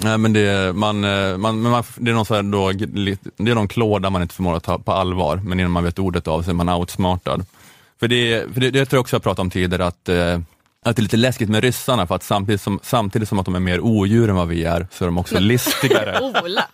[0.10, 3.56] Nej men det, man, eh, man, man, det är någon så här då, det är
[3.56, 6.42] någon klåda man inte förmår att ta på allvar, men innan man vet ordet av
[6.42, 7.46] så är man outsmartad.
[8.00, 10.40] För det, för det, det tror jag också jag pratade om tidigare, att, eh,
[10.86, 13.56] att det är lite läskigt med ryssarna, för att samtidigt som, samtidigt som att de
[13.56, 16.20] är mer odjur än vad vi är, så är de också listigare.
[16.44, 16.66] Ola.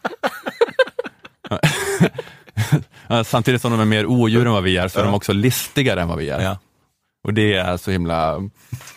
[3.26, 6.02] Samtidigt som de är mer odjur än vad vi är, så är de också listigare
[6.02, 6.42] än vad vi är.
[6.42, 6.58] Ja.
[7.26, 8.50] Och det är så himla,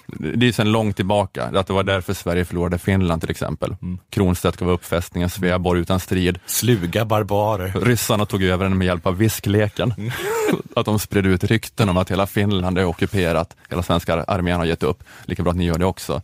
[0.07, 3.77] det är sedan långt tillbaka, att det var därför Sverige förlorade Finland till exempel.
[4.11, 6.39] Kronstedt gav upp fästningen Sveaborg utan strid.
[6.47, 7.81] Sluga barbarer.
[7.81, 9.95] Ryssarna tog över den med hjälp av viskleken.
[10.77, 14.65] Att de spred ut rykten om att hela Finland är ockuperat, hela svenska armén har
[14.65, 15.05] gett upp.
[15.25, 16.23] Lika bra att ni gör det också.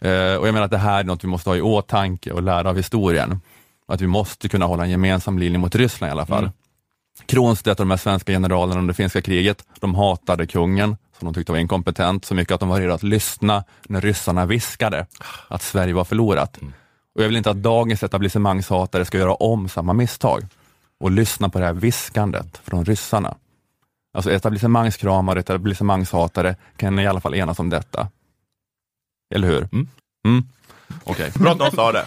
[0.00, 2.42] Eh, och jag menar att det här är något vi måste ha i åtanke och
[2.42, 3.40] lära av historien.
[3.88, 6.50] Att vi måste kunna hålla en gemensam linje mot Ryssland i alla fall.
[7.26, 11.52] Kronstedt och de här svenska generalerna under finska kriget, de hatade kungen, som de tyckte
[11.52, 15.06] var inkompetent, så mycket att de var redo att lyssna när ryssarna viskade
[15.48, 16.58] att Sverige var förlorat.
[17.14, 20.46] Och jag vill inte att dagens etablissemangshatare ska göra om samma misstag
[21.00, 23.36] och lyssna på det här viskandet från ryssarna.
[24.14, 28.08] Alltså etablissemangskramare och etablissemangshatare kan i alla fall enas om detta.
[29.34, 29.68] Eller hur?
[29.72, 29.88] Mm.
[30.24, 30.44] Mm.
[31.04, 31.32] Okej.
[31.34, 32.06] Bra att de sa det.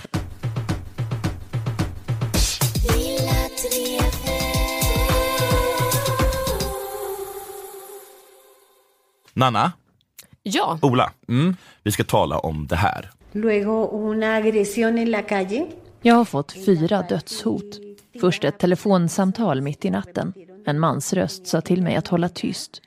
[9.35, 9.71] Nanna,
[10.47, 11.55] Ja, Ola, Mm.
[11.83, 13.09] vi ska tala om det här.
[13.31, 15.65] Luego una agresión en la calle.
[16.01, 17.63] Jag har fått fyra dödshot.
[18.21, 20.33] Först ett telefonsamtal mitt i natten.
[20.65, 22.81] En mans röst sa till mig att hålla tyst.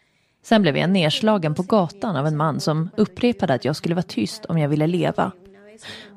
[0.44, 4.02] Sen blev jag nedslagen på gatan av en man som upprepade att jag skulle vara
[4.02, 5.32] tyst om jag ville leva.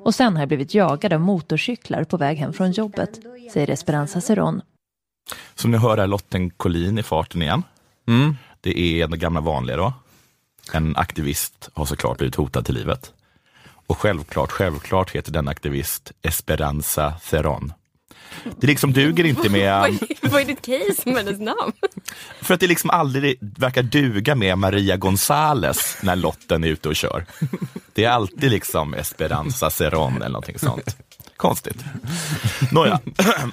[0.03, 3.19] Och sen har jag blivit jagad av motorcyklar på väg hem från jobbet,
[3.53, 4.61] säger Esperanza Ceron.
[5.55, 7.63] Som ni hör är Lotten Collin i farten igen.
[8.07, 8.35] Mm.
[8.61, 9.93] Det är den gamla vanliga då.
[10.73, 13.13] En aktivist har såklart blivit hotad till livet.
[13.87, 17.73] Och självklart, självklart heter den aktivist Esperanza Ceron.
[18.59, 21.71] Det liksom duger inte vad med, är, vad är ditt case med hennes namn?
[22.41, 26.95] för att det liksom aldrig verkar duga med Maria Gonzales när Lotten är ute och
[26.95, 27.25] kör.
[27.93, 30.97] Det är alltid liksom Esperanza Ceron eller någonting sånt.
[31.37, 31.83] Konstigt.
[32.71, 32.99] Nåja,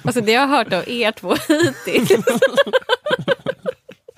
[0.03, 2.11] Alltså det jag har hört av er två hittills.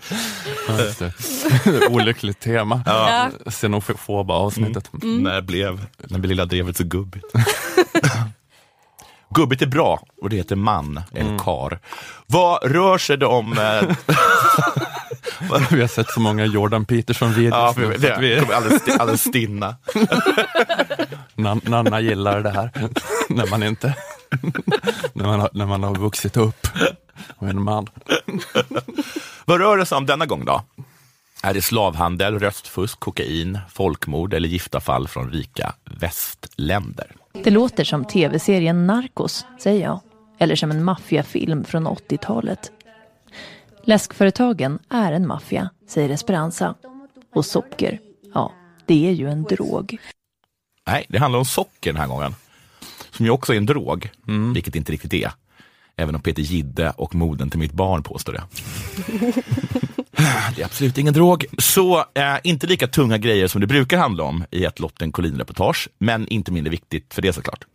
[1.89, 2.81] Olyckligt tema.
[2.85, 3.29] Ja.
[3.51, 4.89] Xenofoba avsnittet.
[5.03, 7.25] när, blev, när blev lilla drevet så gubbigt?
[9.35, 11.79] gubbigt är bra och det heter man eller kar.
[12.27, 13.57] Vad rör sig det om?
[13.59, 13.81] Eh,
[15.71, 17.73] Vi har sett så många Jordan Peterson-videos.
[17.77, 19.75] ja, det vi, kommer alldeles, alldeles stinna.
[21.35, 22.71] Nan- Nanna gillar det här,
[23.29, 23.93] när man inte,
[25.13, 26.67] när man har, när man har vuxit upp
[27.37, 27.87] och är en man.
[29.51, 30.61] Vad rör det sig om denna gång då?
[31.43, 37.15] Är det slavhandel, röstfusk, kokain, folkmord eller gifta fall från rika västländer?
[37.33, 39.99] Det låter som tv-serien Narcos, säger jag.
[40.39, 42.71] Eller som en maffiafilm från 80-talet.
[43.83, 46.75] Läskföretagen är en maffia, säger Esperanza.
[47.35, 47.99] Och socker,
[48.33, 48.53] ja,
[48.85, 49.97] det är ju en drog.
[50.87, 52.35] Nej, det handlar om socker den här gången.
[53.11, 54.09] Som ju också är en drog,
[54.53, 55.31] vilket det inte riktigt är.
[56.01, 58.43] Även om Peter Gidde och moden till mitt barn påstår det.
[60.55, 61.45] det är absolut ingen drog.
[61.57, 65.89] Så eh, inte lika tunga grejer som det brukar handla om i ett Lotten Collin-reportage,
[65.97, 67.65] men inte mindre viktigt för det såklart.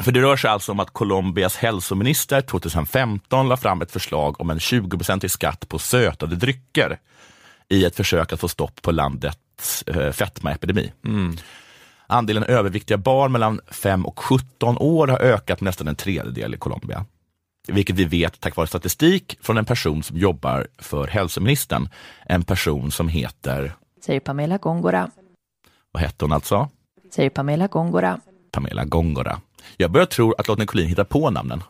[0.00, 4.50] För det rör sig alltså om att Colombias hälsominister 2015 la fram ett förslag om
[4.50, 6.98] en 20 skatt på sötade drycker
[7.68, 10.92] i ett försök att få stopp på landets eh, fetmaepidemi.
[12.06, 16.58] Andelen överviktiga barn mellan 5 och 17 år har ökat med nästan en tredjedel i
[16.58, 17.04] Colombia.
[17.66, 21.88] Vilket vi vet tack vare statistik från en person som jobbar för hälsoministern.
[22.26, 23.72] En person som heter,
[24.04, 25.10] Säger Pamela Gongora.
[25.92, 26.68] vad hette hon alltså?
[27.14, 28.20] Säger Pamela Gongora.
[28.52, 29.40] Pamela Gongora.
[29.76, 31.62] Jag börjar tro att Lotten Collin hittar på namnen.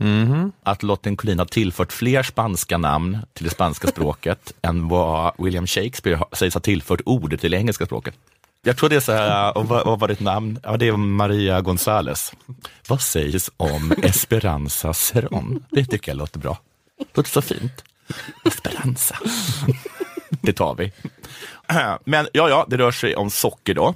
[0.00, 0.52] Mhm.
[0.62, 5.66] Att Lotten Collin har tillfört fler spanska namn till det spanska språket än vad William
[5.66, 8.14] Shakespeare har- sägs ha tillfört ord till det engelska språket.
[8.64, 10.58] Jag tror det är så här, och vad, vad var ditt namn?
[10.62, 12.32] Ja, det är Maria Gonzales.
[12.88, 15.64] Vad sägs om Esperanza Ceron?
[15.70, 16.58] Det tycker jag låter bra.
[17.14, 17.84] Låter så fint.
[18.44, 19.16] Esperanza.
[20.30, 20.92] Det tar vi.
[22.04, 23.94] Men ja, ja, det rör sig om socker då.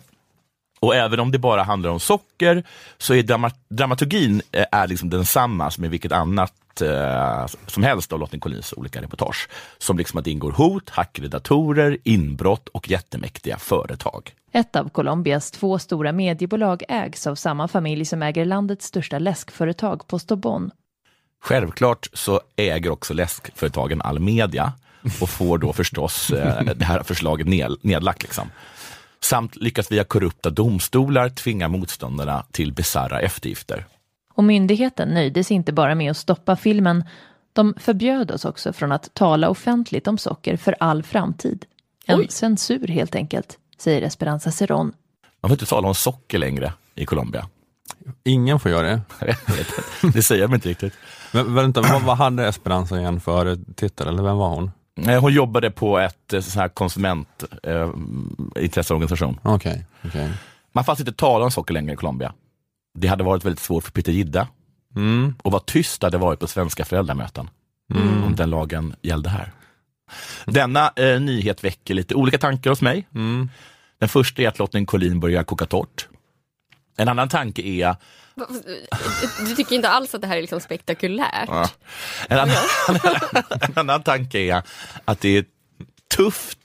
[0.81, 2.65] Och även om det bara handlar om socker
[2.99, 8.13] så är drama dramaturgin eh, är liksom densamma som i vilket annat eh, som helst
[8.13, 9.49] av Lotten Collins olika reportage.
[9.79, 14.33] Som liksom att det ingår hot, hackade datorer, inbrott och jättemäktiga företag.
[14.57, 20.07] Ett av Colombias två stora mediebolag ägs av samma familj som äger landets största läskföretag
[20.07, 20.71] Postobon.
[21.43, 24.73] Självklart så äger också läskföretagen all media
[25.21, 28.23] och får då förstås eh, det här förslaget ned, nedlagt.
[28.23, 28.51] Liksom.
[29.21, 33.87] Samt lyckas via korrupta domstolar tvinga motståndarna till bisarra eftergifter.
[34.35, 37.05] Och myndigheten nöjde sig inte bara med att stoppa filmen,
[37.53, 41.65] de förbjöd oss också från att tala offentligt om socker för all framtid.
[42.07, 44.93] En censur helt enkelt, säger Esperanza Ceron.
[45.41, 47.49] Man får inte tala om socker längre i Colombia.
[48.25, 49.01] Ingen får göra det.
[50.15, 50.93] Det säger de inte riktigt.
[51.33, 54.71] Men vänta, vad, vad hade Esperanza igen för titel, eller vem var hon?
[55.07, 59.41] Eh, Hon jobbade på ett eh, sån här konsumentintresseorganisation.
[59.43, 60.33] Okej, okej.
[60.73, 62.33] Man får alltså inte tala om socker längre i Colombia.
[62.99, 64.49] Det hade varit väldigt svårt för Peter Gidde.
[64.97, 65.35] Mm.
[65.43, 67.51] Och vad tyst det hade varit på svenska föräldramöten
[68.27, 69.53] om den lagen gällde här.
[70.47, 73.07] Denna eh, nyhet väcker lite olika tankar hos mig.
[73.15, 73.51] Mm.
[73.99, 76.09] Den första är att Lotten Collin börjar koka torrt.
[76.97, 77.97] En annan tanke är
[79.47, 81.49] Du tycker inte alls att det här är liksom spektakulärt?
[81.49, 81.71] Ja.
[82.29, 82.57] En, annan,
[83.61, 84.63] en annan tanke är
[85.05, 85.45] att det är
[86.17, 86.59] tufft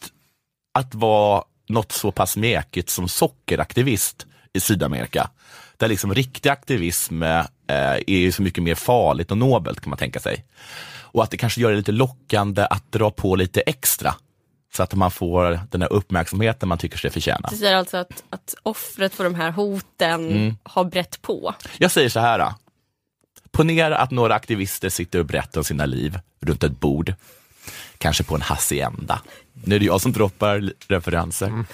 [0.73, 5.29] att vara något så pass mekigt som sockeraktivist i Sydamerika.
[5.77, 9.99] Där liksom riktig aktivism eh, är ju så mycket mer farligt och nobelt kan man
[9.99, 10.45] tänka sig.
[11.11, 14.15] Och att det kanske gör det lite lockande att dra på lite extra.
[14.73, 17.49] Så att man får den här uppmärksamheten man tycker sig förtjäna.
[17.51, 20.57] Du säger alltså att, att offret för de här hoten Mm.
[20.63, 21.53] har brett på?
[21.77, 22.39] Jag säger så här.
[22.39, 22.55] Då.
[23.51, 27.13] Ponera att några aktivister sitter och berättar om sina liv runt ett bord.
[27.97, 29.21] Kanske på en hacienda.
[29.53, 31.65] Nu är det jag som droppar referenser.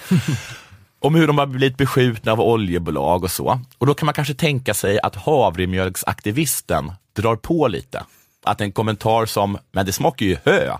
[1.00, 3.60] om hur de har blivit beskjutna av oljebolag och så.
[3.78, 8.04] Och då kan man kanske tänka sig att havremjölksaktivisten drar på lite.
[8.46, 10.76] Att en kommentar som “men det smakar ju hö”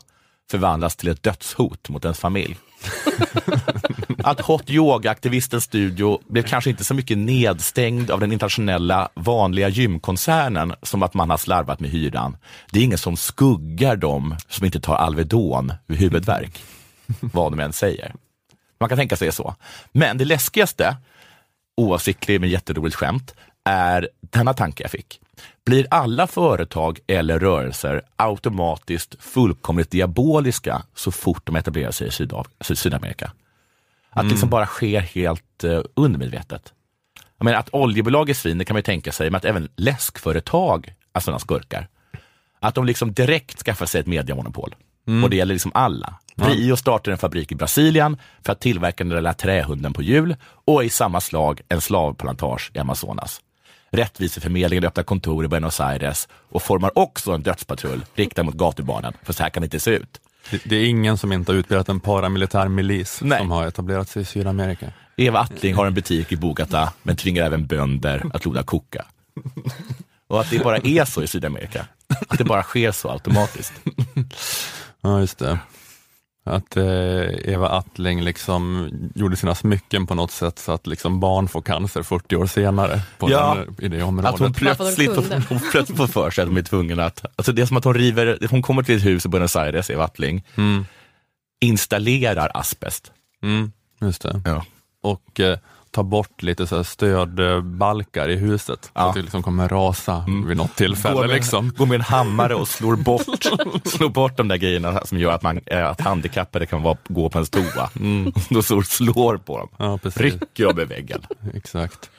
[0.50, 2.56] förvandlas till ett dödshot mot ens familj.
[4.24, 10.74] Att hot yoga-aktivistens studio blev kanske inte så mycket nedstängd av den internationella vanliga gymkoncernen
[10.82, 12.36] som att man har slarvat med hyran.
[12.70, 16.62] Det är ingen som skuggar dem som inte tar Alvedon vid huvudvärk.
[17.20, 18.14] vad de än säger.
[18.80, 19.54] Man kan tänka sig så.
[19.92, 20.96] Men det läskigaste,
[21.76, 25.20] oavsiktligt men jätteroligt skämt, är denna tanke jag fick.
[25.66, 32.48] Blir alla företag eller rörelser automatiskt fullkomligt diaboliska så fort de etablerar sig i Sydaf-
[32.60, 33.32] Syd- Sydamerika?
[34.10, 36.72] Att det liksom bara sker helt uh, undermedvetet.
[37.38, 39.68] Jag menar, att oljebolag är svin, det kan man ju tänka sig, men att även
[39.76, 41.88] läskföretag är sådana skurkar.
[42.60, 44.74] Att de liksom direkt skaffar sig ett mediamonopol.
[45.24, 46.14] Och det gäller liksom alla.
[46.34, 50.84] Rio startar en fabrik i Brasilien för att tillverka den där trähunden på hjul och
[50.84, 53.40] i samma slag en slavplantage i Amazonas.
[53.90, 59.32] Rättviseförmedlingen öppnar kontor i Buenos Aires och formar också en dödspatrull riktad mot gatubarnen, för
[59.32, 60.20] så här kan det inte se ut.
[60.50, 63.38] Det, det är ingen som inte har utbildat en paramilitär milis Nej.
[63.38, 64.92] som har etablerat sig i Sydamerika.
[65.16, 69.04] Eva Attling har en butik i Bogata, men tvingar även bönder att loda koka.
[70.28, 71.86] Och att det bara är så i Sydamerika.
[72.28, 73.72] Att det bara sker så automatiskt.
[75.00, 75.58] Ja, just det.
[76.48, 76.84] Att eh,
[77.52, 82.02] Eva Attling liksom gjorde sina smycken på något sätt så att liksom barn får cancer
[82.02, 83.54] 40 år senare på Ja.
[83.54, 84.32] den, i det området.
[84.34, 85.42] Att hon plötsligt, kunde.
[85.48, 87.84] hon plötsligt får för sig att de är tvungna att, alltså det är som att
[87.84, 90.84] hon river, hon kommer till ett hus i Buenos Aires, Eva Attling, Mm,
[91.60, 93.12] installerar asbest.
[93.42, 94.40] mm, just det.
[94.44, 94.64] Ja.
[95.02, 95.58] Och eh,
[95.98, 98.84] ta bort lite så stödbalkar i huset.
[98.84, 99.08] Så Ja.
[99.08, 101.14] att det liksom kommer rasa vid något tillfälle.
[101.14, 101.72] Går med, liksom.
[101.76, 103.44] går med en hammare och slår bort,
[103.84, 107.28] slår bort de där grejerna som gör att, man, eh, att handikappade kan vara, gå
[107.30, 107.90] på ens toa.
[108.50, 110.22] Då står slår på dem, Ja, precis.
[110.22, 111.20] rycker dem i väggen.
[111.54, 112.10] Exakt.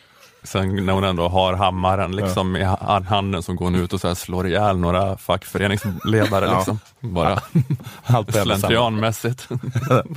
[0.43, 4.01] Sen när hon ändå har hammaren liksom i ha- handen så går hon ut och
[4.01, 6.45] så här slår ihjäl några fackföreningsledare.
[6.45, 6.55] Ja.
[6.57, 6.79] Liksom.
[6.99, 7.39] Bara
[8.03, 9.47] Allt slentrianmässigt.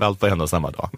[0.00, 0.88] allt på en och samma dag.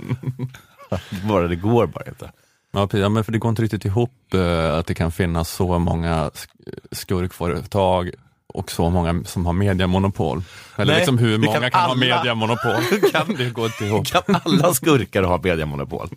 [1.29, 2.31] bara det går bara inte.
[2.75, 3.03] Ja, precis.
[3.03, 6.29] ja, men för det går inte riktigt ihop eh, att det kan finnas så många
[6.29, 6.49] sk-
[6.93, 8.11] skurkföretag
[8.47, 10.43] och så många som har mediamonopol.
[10.77, 11.95] Eller Nej, liksom hur många kan kan, ha alla.
[12.01, 12.75] mediamonopol.
[13.13, 14.07] Kan- det går inte ihop.
[14.07, 16.09] Kan alla skurkar ha mediemonopol?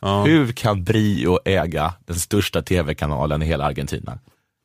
[0.00, 0.22] Ja.
[0.24, 4.18] Hur kan Brio äga den största tv-kanalen i hela Argentina?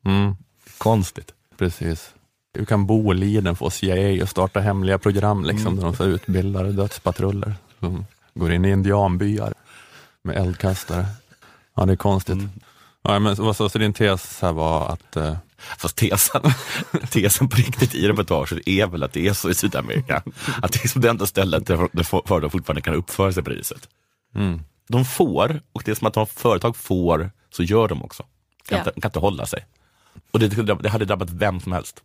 [0.05, 0.35] Mm,
[0.77, 1.31] Konstigt.
[1.57, 2.09] precis.
[2.57, 5.75] Hur kan Boliden få CIA att starta hemliga program liksom, Mm.
[5.79, 9.52] där de så utbildar dödspatruller som går in i indianbyar
[10.23, 11.05] med eldkastare?
[11.75, 12.35] Ja, det är konstigt.
[12.35, 12.49] Mm.
[13.01, 15.35] Ja, men, så, så, så din tes här var att eh,
[15.77, 16.41] Fast tesen,
[17.09, 20.23] tesen på riktigt i reportaget är väl att det är så i Sydamerika.
[20.61, 23.55] Att det är som det enda stället där företag fortfarande kan uppföra sig på det
[23.55, 23.89] viset.
[24.35, 28.23] mm, De får, och det är som att de företag får, så gör de också.
[28.67, 28.77] Kan, Ja.
[28.77, 29.65] inte, kan inte hålla sig.
[30.31, 30.47] Och det,
[30.83, 32.01] det hade drabbat vem som helst.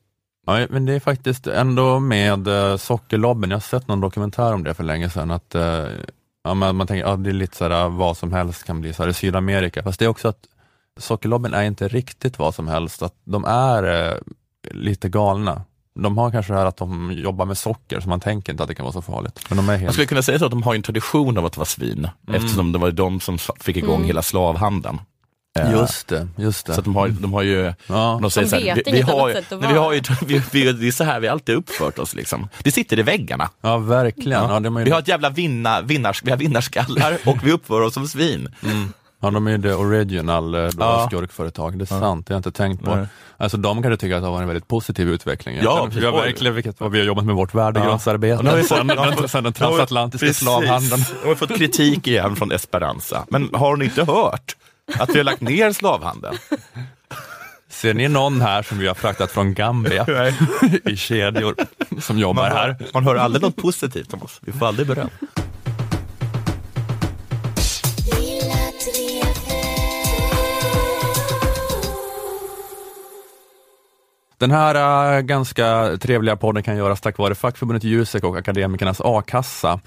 [0.46, 4.64] Ja, men det är faktiskt ändå med eh, sockerlobbyn, jag har sett någon dokumentär om
[4.64, 5.86] det för länge sedan, att eh,
[6.48, 8.92] ja, man, man tänker att ja, det är lite sådär vad som helst kan bli
[8.92, 10.46] så här i Sydamerika, fast det är också att
[11.00, 14.14] sockerlobbyn är inte riktigt vad som helst, att de är eh,
[14.70, 15.62] lite galna.
[16.00, 18.68] De har kanske det här att de jobbar med socker, så man tänker inte att
[18.68, 19.40] det kan vara så farligt.
[19.48, 19.92] Men de är Man helt...
[19.92, 22.78] skulle kunna säga så att de har en tradition av att vara svin, eftersom det
[22.78, 24.06] var de som fick igång Mm.
[24.06, 24.98] hela slavhandeln.
[25.62, 26.74] Eh, Just det, just det.
[26.74, 28.18] Så de har, de har ju ja.
[28.22, 29.28] De säger De så här, vi, vi, har,
[29.60, 32.14] nej, vi har ju, vi, vi, det är så här vi alltid uppfört oss.
[32.14, 32.48] Liksom.
[32.62, 33.48] Det sitter i väggarna.
[33.60, 34.42] ja, verkligen.
[34.50, 34.60] Ja.
[34.60, 37.94] de är Vi har ett jävla vinna, vinnars, vi har vinnarskallar och vi uppför oss
[37.94, 38.48] som svin.
[39.22, 41.06] ja, de är ju the original eh, Ja.
[41.10, 42.94] skurkföretag, det är sant, det har jag inte tänkt på.
[42.94, 43.06] Nej.
[43.40, 45.58] Alltså de kanske tycker att det har varit en väldigt positiv utveckling.
[45.62, 49.28] Ja, vi har verkligen vilket, vad vi har jobbat med vårt värdegrundsarbete Ja, sen, den,
[49.28, 51.02] sen den transatlantiska slavhandeln.
[51.22, 53.24] De har fått kritik igen från Esperanza.
[53.28, 54.56] Men har ni inte hört
[54.98, 56.36] att vi har lagt ner slavhandeln?
[57.68, 60.06] Ser ni någon här som vi har fraktat från Gambia
[60.84, 61.54] i kedjor
[62.00, 62.66] som jobbar Man, här?
[62.68, 64.40] hör, man hör aldrig något positivt om oss.
[64.42, 65.10] Vi får aldrig beröm.
[74.38, 79.80] Den här äh, ganska trevliga podden kan göras tack vare fackförbundet Jusek och Akademikernas a-kassa,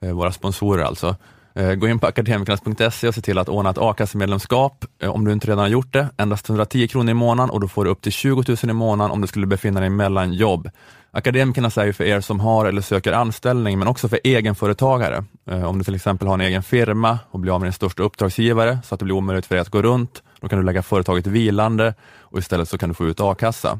[0.00, 1.16] eh, våra sponsorer alltså.
[1.58, 5.32] Eh, gå in på akademikernas.se och se till att ordna ett a-kassemedlemskap eh, om du
[5.32, 6.08] inte redan har gjort det.
[6.16, 9.10] Endast 110 kronor i månaden och då får du upp till 20 000 i månaden
[9.10, 10.70] om du skulle befinna dig mellan jobb.
[11.10, 15.24] Akademikernas är ju för er som har eller söker anställning, men också för egenföretagare.
[15.50, 18.02] Eh, om du till exempel har en egen firma och blir av med din största
[18.02, 20.82] uppdragsgivare så att det blir omöjligt för dig att gå runt, då kan du lägga
[20.82, 23.78] företaget vilande och istället så kan du få ut a-kassa.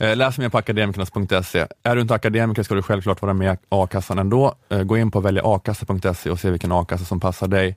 [0.00, 1.66] Eh, läs mer på akademikernas.se.
[1.82, 4.54] Är du inte akademiker ska du självklart vara med i a-kassan ändå.
[4.68, 7.76] Eh, gå in på väljaakassa.se och se vilken a-kassa som passar dig.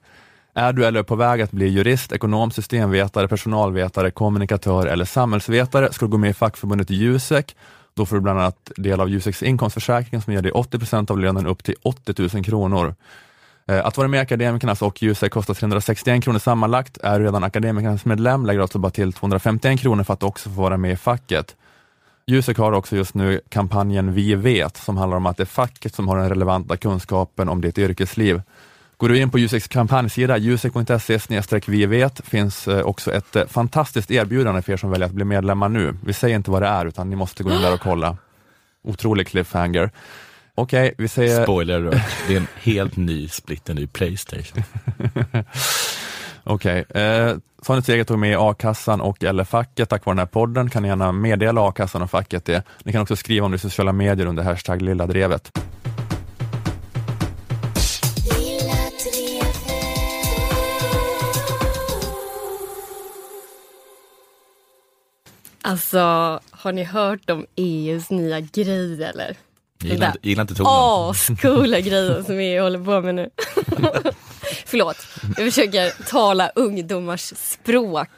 [0.53, 5.93] Är du eller är på väg att bli jurist, ekonom, systemvetare, personalvetare, kommunikatör eller samhällsvetare
[5.93, 7.56] ska du gå med i fackförbundet Jusek.
[7.93, 11.47] Då får du bland annat del av Juseks inkomstförsäkring som ger dig 80 av lönen
[11.47, 12.95] upp till 80 000 kronor.
[13.67, 16.97] Eh, att vara med i Akademikernas och Jusek kostar 361 kronor sammanlagt.
[16.97, 20.49] Är du redan Akademikernas medlem lägger du alltså bara till 251 kronor för att också
[20.49, 21.56] få vara med i facket.
[22.31, 25.95] Jusek har också just nu kampanjen Vi vet som handlar om att det är facket
[25.95, 28.41] som har den relevanta kunskapen om ditt yrkesliv.
[28.97, 31.19] Går du in på Juseks kampanjsida, jusek.se
[31.67, 35.25] vi vet, finns eh, också ett eh, fantastiskt erbjudande för er som väljer att bli
[35.25, 35.97] medlemmar nu.
[36.06, 38.17] Vi säger inte vad det är, utan ni måste gå in där och kolla.
[38.83, 39.91] Otrolig cliffhanger.
[40.56, 41.43] Okej, vi säger...
[41.43, 44.63] Spoiler det är en helt ny, splitter ny Playstation.
[46.50, 50.19] Okej, eh, så har ni steget tog med a-kassan och eller facket tack vare den
[50.19, 52.63] här podden kan ni gärna meddela a-kassan och facket det.
[52.83, 55.52] Ni kan också skriva om det i sociala medier under hashtag lilla drevet.
[65.62, 66.00] Alltså,
[66.52, 69.37] har ni hört om EUs nya grej eller?
[69.83, 70.71] Jag gillar, inte- gillar inte tonen.
[70.73, 73.29] Ascoola grejer som EU håller på med nu.
[74.65, 74.98] Förlåt,
[75.37, 78.10] jag försöker tala ungdomars språk.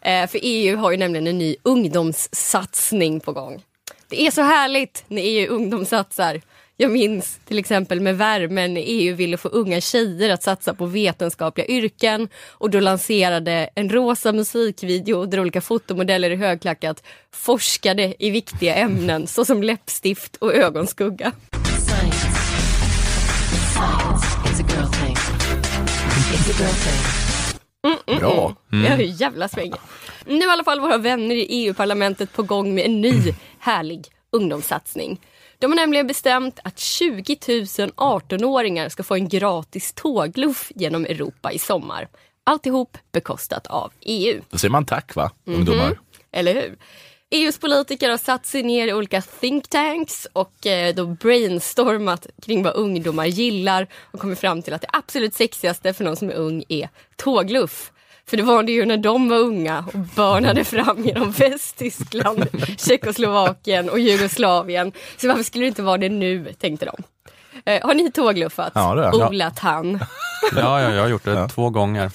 [0.00, 3.62] Eh, för EU har ju nämligen en ny ungdomssatsning på gång.
[4.08, 6.40] Det är så härligt när EU ungdomssatsar.
[6.78, 10.86] Jag minns till exempel med värmen när EU ville få unga tjejer att satsa på
[10.86, 18.30] vetenskapliga yrken och då lanserade en rosa musikvideo där olika fotomodeller i högklackat forskade i
[18.30, 21.32] viktiga ämnen såsom läppstift och ögonskugga.
[28.06, 28.54] Bra.
[28.70, 29.72] Det är ju jävla sväng.
[30.26, 34.06] Nu är i alla fall våra vänner i EU-parlamentet på gång med en ny härlig
[34.32, 35.20] ungdomssatsning.
[35.58, 41.52] De har nämligen bestämt att 20 000 18-åringar ska få en gratis tågluff genom Europa
[41.52, 42.08] i sommar.
[42.44, 44.40] Alltihop bekostat av EU.
[44.50, 45.98] Då säger man tack va, ungdomar?
[46.32, 46.76] Eller hur?
[47.30, 52.62] EUs politiker har satt sig ner i olika think tanks och eh, då brainstormat kring
[52.62, 56.34] vad ungdomar gillar och kommit fram till att det absolut sexigaste för någon som är
[56.34, 57.92] ung är tågluff.
[58.28, 62.46] För det var det ju när de var unga och börnade fram genom Västtyskland,
[62.78, 64.92] Tjeckoslovakien och Jugoslavien.
[65.16, 67.02] Så varför skulle det inte vara det nu, tänkte de.
[67.72, 68.72] Eh, har ni tågluffat?
[68.74, 69.28] Ja, det har jag.
[69.30, 69.98] Ola Tann.
[70.56, 71.48] Ja, ja, jag har gjort det Ja.
[71.48, 72.10] två gånger.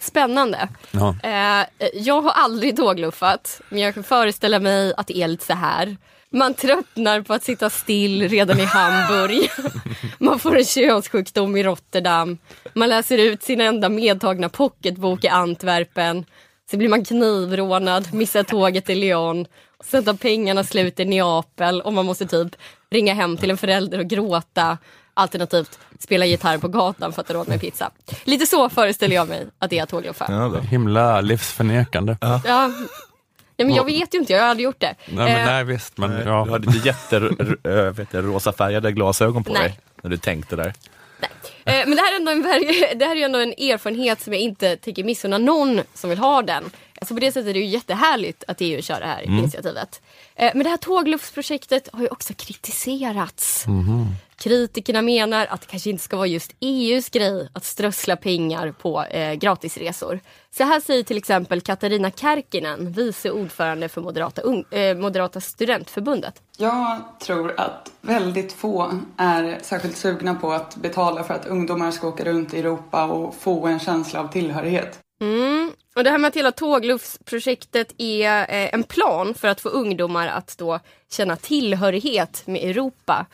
[0.00, 0.68] Spännande.
[0.90, 1.16] Ja.
[1.22, 5.54] Eh, jag har aldrig tågluffat, men jag kan föreställa mig att det är lite så
[5.54, 5.96] här.
[6.32, 9.50] Man tröttnar på att sitta still redan i Hamburg.
[10.18, 12.38] Man får en könssjukdom i Rotterdam.
[12.72, 16.24] Man läser ut sin enda medtagna pocketbok i Antwerpen.
[16.70, 19.46] Så blir man knivrånad, missar tåget till Lyon.
[19.84, 22.56] Sen tar pengarna slut i Neapel och man måste typ
[22.90, 24.78] ringa hem till en förälder och gråta.
[25.20, 27.90] Alternativt spela gitarr på gatan för att ha råd med pizza.
[28.24, 30.26] Lite så föreställer jag mig att det är att tågluffa.
[30.28, 30.60] Ja.
[30.60, 32.16] Himla livsförnekande.
[32.20, 32.40] Ja.
[32.44, 32.70] ja,
[33.56, 34.94] men jag vet ju inte, jag har aldrig gjort det.
[35.06, 36.50] Nej, men, Eh, nej visst, men Du ja.
[36.50, 39.62] hade inte jätterosa färgade glasögon på Nej.
[39.62, 40.72] dig när du tänkte där.
[41.64, 42.42] Eh, Men det här, är ändå en,
[42.98, 46.42] det här är ändå en erfarenhet som jag inte tänker missunna någon som vill ha
[46.42, 46.64] den.
[47.02, 50.02] Alltså på det sättet är det ju jättehärligt att EU kör det här initiativet.
[50.34, 53.66] Eh, Men det här tågluffsprojektet har ju också kritiserats.
[54.36, 59.04] Kritikerna menar att det kanske inte ska vara just EUs grej att strössla pengar på
[59.04, 60.20] eh, gratisresor.
[60.50, 66.42] Så här säger till exempel Katarina Kärkinen, vice ordförande för Moderata, ung, eh, Moderata studentförbundet.
[66.58, 72.08] Jag tror att väldigt få är särskilt sugna på att betala för att ungdomar ska
[72.08, 74.98] åka runt i Europa och få en känsla av tillhörighet.
[75.20, 75.72] Mm.
[75.96, 80.28] Och det här med att hela tågluffsprojektet är eh, en plan för att få ungdomar
[80.28, 80.80] att då
[81.10, 83.26] känna tillhörighet med Europa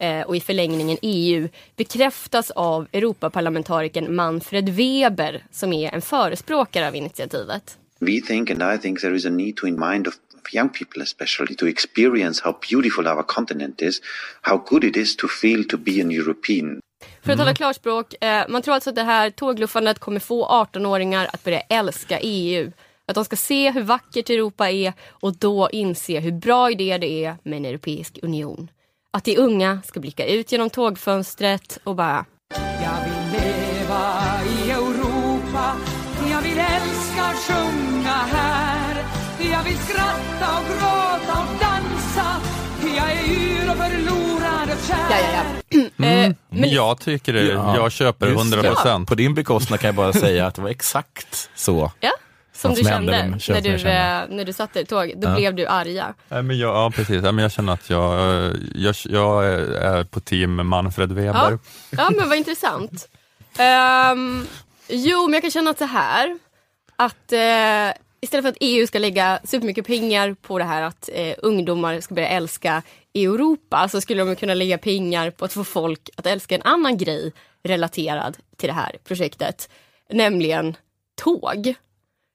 [0.00, 6.96] eh, och i förlängningen EU bekräftas av Europaparlamentarikern Manfred Weber som är en förespråkare av
[6.96, 7.78] initiativet.
[8.00, 10.14] We think, and I think, there is a need to, in mind of
[10.52, 14.00] young people especially, to experience how beautiful our continent is,
[14.42, 16.80] how good it is to feel to be an European.
[17.24, 21.28] För att tala klarspråk, eh, man tror alltså att det här tågluffandet kommer få 18-åringar
[21.32, 22.72] att börja älska EU.
[23.06, 27.24] Att de ska se hur vackert Europa är och då inse hur bra idé det
[27.24, 28.68] är med en europeisk union.
[29.10, 35.76] Att de unga ska blicka ut genom tågfönstret och bara Jag vill leva i Europa.
[36.30, 39.04] Jag vill älska och sjunga här.
[39.38, 42.40] Jag vill skratta och gråta och dansa.
[42.96, 44.23] Jag är yr och förlorad
[44.90, 45.78] ja, ja, ja.
[46.06, 48.68] Eh, men Jag tycker det, Ja, jag köper just 100 det.
[48.68, 49.08] procent.
[49.08, 51.92] På din bekostnad kan jag bara säga att det var exakt så.
[52.00, 52.10] ja,
[52.52, 55.12] som du som hände kände kön när du, eh, när du satte i tåg.
[55.16, 55.34] Då Ja.
[55.36, 56.14] blev du arga.
[56.28, 57.22] Nej, men jag, ja, precis.
[57.22, 58.12] Men jag känner att jag,
[58.74, 59.44] jag, jag
[59.74, 61.50] är på team Manfred Weber.
[61.50, 61.58] Ja,
[61.90, 63.08] ja men vad intressant.
[63.58, 64.46] Ehm,
[64.88, 66.38] jo, men jag kan känna att så här.
[66.96, 71.34] Att eh, istället för att EU ska lägga supermycket pengar på det här att eh,
[71.38, 72.82] ungdomar ska börja älska
[73.14, 76.62] i Europa så skulle de kunna lägga pengar på att få folk att älska en
[76.62, 79.68] annan grej relaterad till det här projektet.
[80.10, 80.76] Nämligen
[81.14, 81.74] tåg.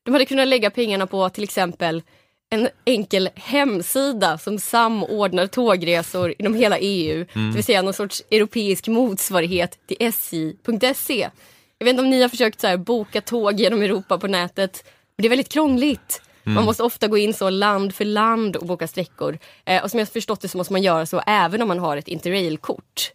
[0.06, 2.02] De hade kunnat lägga pengarna på till exempel
[2.50, 7.26] en enkel hemsida som samordnar tågresor inom hela EU.
[7.34, 11.30] Det vill säga någon sorts europeisk motsvarighet till SJ.se.
[11.78, 14.84] Jag vet inte om ni har försökt så här, boka tåg genom Europa på nätet.
[15.16, 16.22] Men det är väldigt krångligt.
[16.50, 16.56] Mm.
[16.56, 19.38] Man måste ofta gå in så land för land och boka sträckor.
[19.66, 21.98] Eh, och som jag förstått det så måste man göra så även om man har
[21.98, 23.12] ett interrailkort.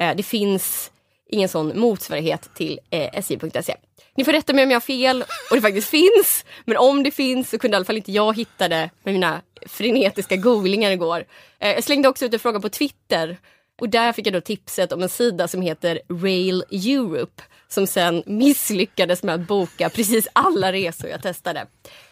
[0.00, 0.90] Eh, det finns
[1.28, 3.76] ingen sån motsvarighet till eh, SJ.se.
[4.16, 6.44] Ni får rätta mig om jag har fel och det faktiskt finns.
[6.64, 9.40] Men om det finns så kunde i alla fall inte jag hitta det med mina
[9.66, 11.24] frenetiska googlingar igår.
[11.58, 13.38] Eh, jag slängde också ut en fråga på Twitter
[13.80, 18.22] och där fick jag då tipset om en sida som heter Rail Europe som sen
[18.26, 21.66] misslyckades med att boka precis alla resor jag testade.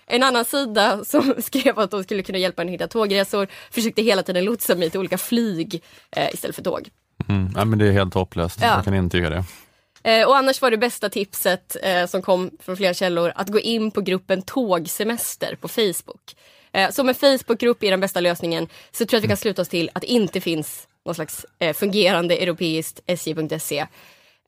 [0.08, 4.02] En annan sida som skrev att de skulle kunna hjälpa en att hitta tågresor försökte
[4.02, 5.82] hela tiden lotsa mig till olika flyg
[6.16, 6.88] eh, istället för tåg.
[7.28, 7.52] Mm.
[7.56, 8.66] Ja, men det är helt hopplöst, Ja.
[8.74, 9.44] jag kan intyga det.
[10.02, 13.60] Eh, och annars var det bästa tipset eh, som kom från flera källor att gå
[13.60, 16.36] in på gruppen Tågsemester på Facebook.
[16.72, 19.36] Eh, så om en Facebookgrupp är den bästa lösningen så tror jag att vi kan
[19.36, 23.86] sluta oss till att det inte finns någon slags eh, fungerande europeiskt SJ.se.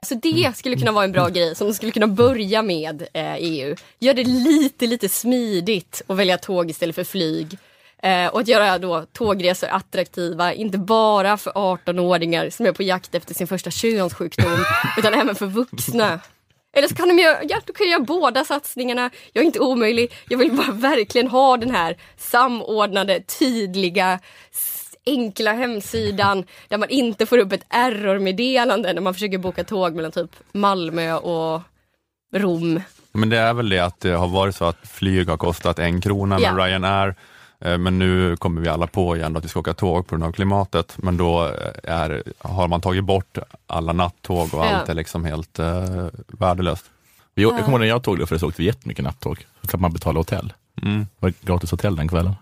[0.03, 3.35] Så det skulle kunna vara en bra grej som de skulle kunna börja med eh,
[3.35, 3.77] EU.
[3.99, 7.59] Gör det lite, lite smidigt att välja tåg istället för flyg.
[8.03, 13.15] Eh, och att göra då tågresor attraktiva, inte bara för 18-åringar som är på jakt
[13.15, 14.65] efter sin första könssjukdom,
[14.99, 16.21] utan även för vuxna.
[16.73, 19.11] Eller så kan de göra, ja, då kan jag göra båda satsningarna.
[19.33, 20.13] Jag är inte omöjlig.
[20.29, 24.19] Jag vill bara verkligen ha den här samordnade, tydliga,
[25.07, 30.13] enkla hemsidan där man inte får upp ett error-meddelande när man försöker boka tåg mellan
[30.13, 31.63] typ Malmö och
[32.35, 32.81] Rom.
[33.13, 36.01] Men det är väl det att det har varit så att flyg har kostat en
[36.01, 36.67] krona med Ja.
[36.67, 37.15] Ryanair,
[37.61, 40.25] eh, men nu kommer vi alla på igen att vi ska åka tåg på grund
[40.25, 44.71] av klimatet, men då eh, är, har man tagit bort alla nattåg och Ja.
[44.71, 46.85] allt är liksom helt eh, värdelöst.
[47.35, 49.47] Jag kommer ihåg när jag tog det för så åkte vi jättemycket nattåg.
[49.63, 50.53] Så kan man betala hotell.
[50.83, 50.99] Mm.
[51.01, 52.35] Det var gratis hotell den kvällen.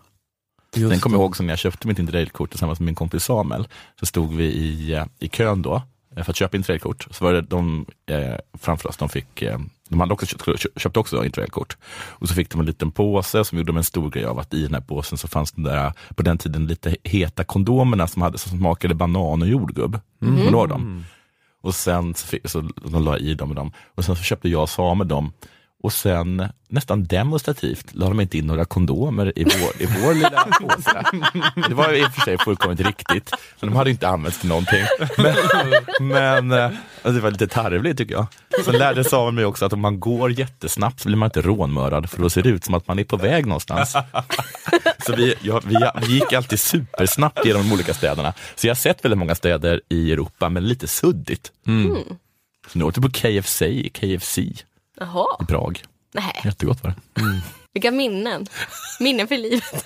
[0.76, 3.24] Just Sen kommer jag ihåg som när jag köpte mitt interrailkort tillsammans med min kompis
[3.24, 3.68] Samuel,
[4.00, 5.82] så stod vi i, eh, i kön då
[6.16, 7.06] eh, för att köpa interrailkort.
[7.10, 9.58] Så var det de eh, framför oss, de fick eh,
[9.88, 11.76] de hade också köpt, köpte också interrailkort.
[11.92, 14.54] Och så fick de en liten påse som gjorde de en stor grej av att
[14.54, 18.22] i den här påsen så fanns det där, på den tiden lite heta kondomerna som,
[18.22, 20.00] hade, som smakade banan och jordgubb.
[20.22, 20.36] Mm.
[20.36, 21.04] Kommer du ihåg dem?
[21.60, 23.72] Och sen så, fick, så de la i dem, och dem.
[23.94, 25.32] Och sen så köpte jag och Samuel dem.
[25.82, 30.44] Och sen nästan demonstrativt la de inte in några kondomer i vår, i vår lilla
[30.60, 31.04] påse.
[31.68, 34.84] Det var i och för sig fullkomligt riktigt, men de hade inte använts till någonting.
[35.18, 35.34] Men,
[36.00, 38.26] men eh, alltså det var lite tarvligt tycker jag.
[38.64, 42.10] Så lärde Samuel mig också att om man går jättesnabbt så blir man inte rånmördad,
[42.10, 43.96] för då ser det ut som att man är på väg någonstans.
[45.06, 45.76] Så vi, ja, vi,
[46.06, 48.32] vi gick alltid supersnabbt genom de olika städerna.
[48.54, 51.52] Så jag har sett väldigt många städer i Europa, men lite suddigt.
[52.72, 53.62] Så nu åkte jag på KFC,
[53.92, 54.38] KFC
[55.00, 55.82] Jaha, i Prag.
[56.14, 56.40] nej.
[56.44, 56.96] Jättegott var det.
[57.72, 58.46] Vilka minnen.
[59.00, 59.84] Minnen för livet.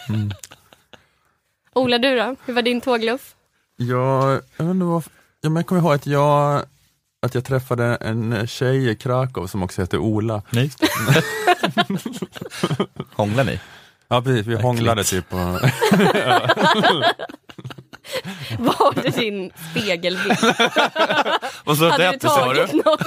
[1.75, 2.37] Ola, du då?
[2.45, 3.35] Hur var din tågluff?
[3.77, 5.03] Ja, jag vet inte vad,
[5.41, 6.63] ja, men jag kommer ihåg att jag,
[7.27, 10.43] att jag träffade en tjej i Krakow som också heter Ola.
[10.51, 10.71] Nej.
[13.15, 13.61] Hånglar ni?
[14.09, 15.37] Ja precis, vi hånglade typ på,
[18.59, 20.37] Var det din spegelbild?
[21.65, 22.99] Vad sa Hade du tagit någon?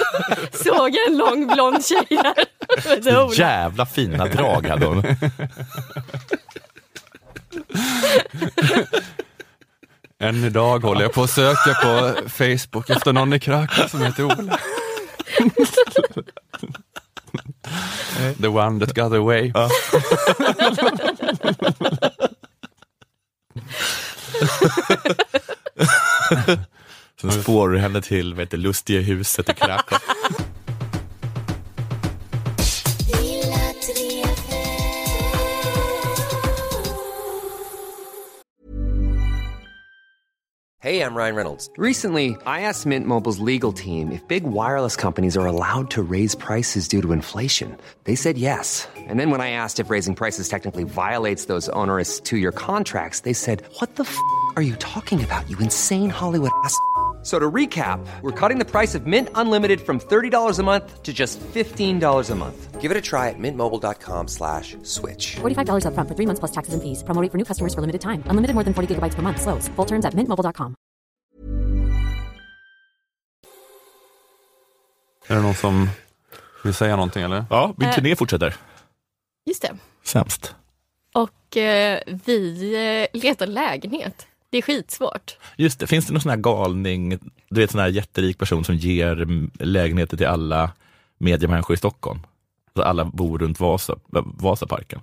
[0.52, 2.46] Såg en lång blond tjej där?
[3.02, 3.34] Det är Ola.
[3.34, 5.04] Jävla fina drag hade hon.
[10.20, 14.24] än idag håller jag på att söka på Facebook efter någon i Krakow som heter
[14.24, 14.60] Ola.
[18.42, 19.52] The one that got away.
[27.22, 29.98] Sen spårar du henne till vet du, lustiga huset i Krakow.
[40.86, 41.68] Hey, I'm Ryan Reynolds.
[41.78, 46.36] Recently, I asked Mint Mobile's legal team if big wireless companies are allowed to raise
[46.36, 47.76] prices due to inflation.
[48.04, 48.88] They said yes.
[48.96, 53.22] And then when I asked if raising prices technically violates those onerous two year contracts,
[53.22, 54.16] they said, What the f
[54.56, 56.78] are you talking about, you insane Hollywood ass?
[57.26, 61.02] F- So to recap, we're cutting the price of Mint Unlimited from $30 a month
[61.04, 62.82] to just $15 a month.
[62.82, 65.38] Give it a try at mintmobile.com slash switch.
[65.42, 67.04] $45 upfront for three months plus taxes and fees.
[67.04, 68.22] Promo for new customers for limited time.
[68.30, 69.42] Unlimited more than 40 gigabytes per month.
[69.42, 69.68] Slows.
[69.76, 70.76] Full terms at mintmobile.com.
[75.28, 75.90] Är det någon som
[76.64, 77.46] vill säga någonting eller?
[77.50, 78.56] Ja, min turné fortsätter.
[79.46, 79.78] Just det.
[80.04, 80.56] Sämst.
[81.14, 82.74] Och eh, vi
[83.14, 84.28] eh, letar lägenhet.
[84.56, 85.38] Det är skitsvårt.
[85.58, 88.76] Just det, finns det någon sån här galning, du vet sån här jätterik person som
[88.76, 89.28] ger
[89.64, 90.72] lägenheter till alla
[91.18, 92.20] mediemänniskor i Stockholm?
[92.76, 93.96] Så alla bor runt Vasa,
[94.26, 95.00] Vasaparken.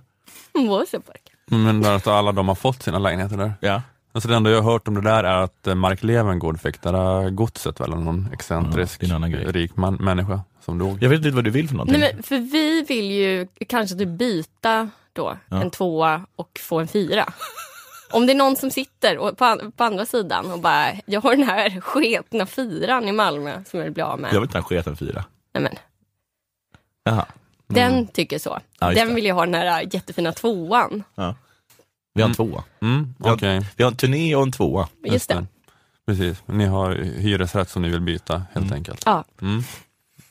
[0.69, 1.21] Vasapark.
[1.45, 3.53] Men att alla de har fått sina lägenheter där.
[3.59, 3.81] Ja.
[4.11, 6.81] Alltså det enda jag har hört om det där är att eh, Mark Levengood fick
[6.81, 11.03] det där godset väl, någon excentrisk Ja, rik man, människa som dog.
[11.03, 11.99] Jag vet inte vad du vill för någonting.
[11.99, 15.61] Nej, men för vi vill ju kanske typ byta då Ja.
[15.61, 17.33] en tvåa och få en fyra.
[18.13, 21.35] Om det är någon som sitter och på, på andra sidan och bara, jag har
[21.35, 24.27] den här sketna fyran i Malmö som jag vill bli av med.
[24.33, 25.23] Jag vill inte ha en sketen fyra.
[25.53, 25.75] Nej, men,
[27.03, 27.25] Jaha.
[27.67, 28.59] Den tycker så.
[28.79, 31.03] Ja, den vill jag ha den här jättefina tvåan.
[31.15, 31.35] Ja.
[32.13, 32.63] Vi har en tvåa.
[32.81, 33.65] Mm, Vi har, okej.
[33.75, 34.87] vi har en turné och en tvåa.
[35.03, 35.45] Just det.
[36.05, 38.73] Precis, ni har hyresrätt som ni vill byta helt Mm.
[38.73, 39.01] enkelt.
[39.05, 39.23] Ja.
[39.41, 39.63] Mm.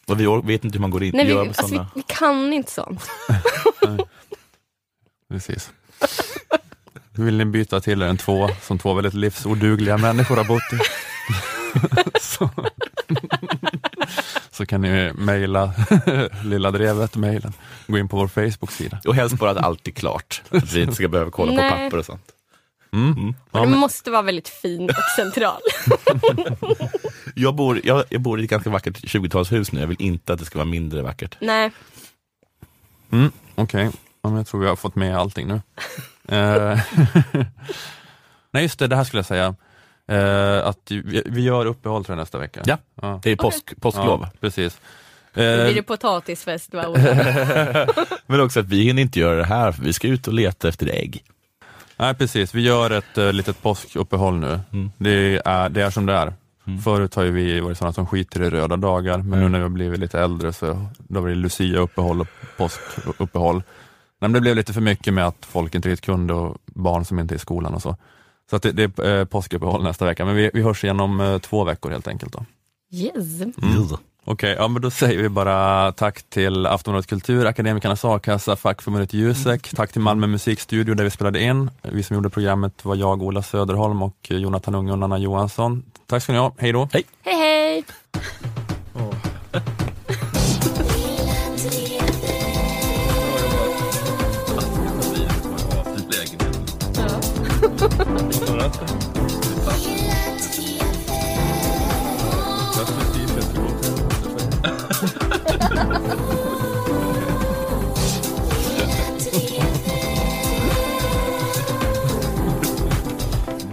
[0.06, 1.12] Och vi vet inte hur man går in.
[1.14, 3.10] Nej, vi, gör alltså, vi, vi kan inte sånt.
[5.28, 5.70] Precis.
[7.14, 10.78] Vill ni byta till er en två som två väldigt livsodugliga människor har bott i?
[12.20, 12.50] så,
[14.50, 15.72] så kan ni mejla
[16.44, 17.52] Lilla Drevet, mejlen.
[17.86, 19.00] Gå in på vår Facebook-sida.
[19.06, 20.42] Och helst bara att allt är klart.
[20.50, 21.70] Att vi inte ska behöva kolla Nej.
[21.70, 22.24] på papper och sånt.
[22.92, 23.34] Mm.
[23.50, 25.60] Ja, Den men, måste vara väldigt fin och central.
[27.34, 30.38] Jag bor, jag, jag bor i ett ganska vackert 20-talshus nu, jag vill inte att
[30.38, 31.36] det ska vara mindre vackert.
[31.40, 31.70] Nej,
[33.10, 33.90] mm, Okej,
[34.22, 35.60] ja, men jag tror vi har fått med allting nu.
[36.32, 36.78] Eh,
[38.50, 39.54] Nej just det, det här skulle jag säga.
[40.08, 42.60] Eh, att vi, vi gör uppehåll tror jag nästa vecka.
[42.64, 44.20] Ja, det är påsk, påsklov.
[44.22, 44.80] Ja, precis.
[45.34, 46.84] då blir Eh, det potatisfest va?
[48.26, 50.68] Men också att vi hinner inte göra det här, för vi ska ut och leta
[50.68, 51.24] efter ägg.
[51.96, 54.60] Nej precis, vi gör ett uh, litet påskuppehåll nu.
[54.72, 54.92] Mm.
[54.98, 56.32] Det, är, det är som det är.
[56.84, 59.62] Förut har ju vi varit sådana som skiter i röda dagar, men nu när vi
[59.62, 63.62] har blivit lite äldre så då var det Lucia-uppehåll och påskuppehåll.
[64.22, 67.04] Nej, men det blev lite för mycket med att folk inte riktigt kunde och barn
[67.04, 67.96] som inte är i skolan och så.
[68.50, 71.20] Så att det, det är eh, påskuppehåll nästa vecka, men vi, vi hörs igen om
[71.20, 72.32] eh, två veckor helt enkelt.
[72.32, 72.44] Då.
[72.92, 73.40] Yes.
[73.40, 73.52] Mm.
[74.24, 79.74] Okej, ja, men då säger vi bara tack till Aftonbladet Kultur, Akademikernas A-kassa, fackförbundet Jusek,
[79.74, 81.70] tack till Malmö musikstudio där vi spelade in.
[81.82, 85.82] Vi som gjorde programmet var jag, Ola Söderholm och Jonathan Unge och Nanna Johansson.
[86.06, 86.88] Tack ska ni ha, hej då!
[86.92, 87.04] Hej!
[87.22, 87.84] Hej hej!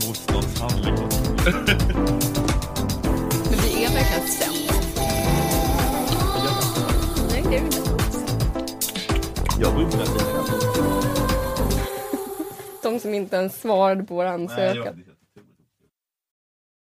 [0.08, 0.96] Motståndshandling.
[3.50, 4.74] Men vi är verkligen sämst.
[7.32, 7.80] Nej, det är vi inte.
[9.60, 10.19] Jag ju med
[12.90, 15.04] de som inte ens svarade på vår ansökan.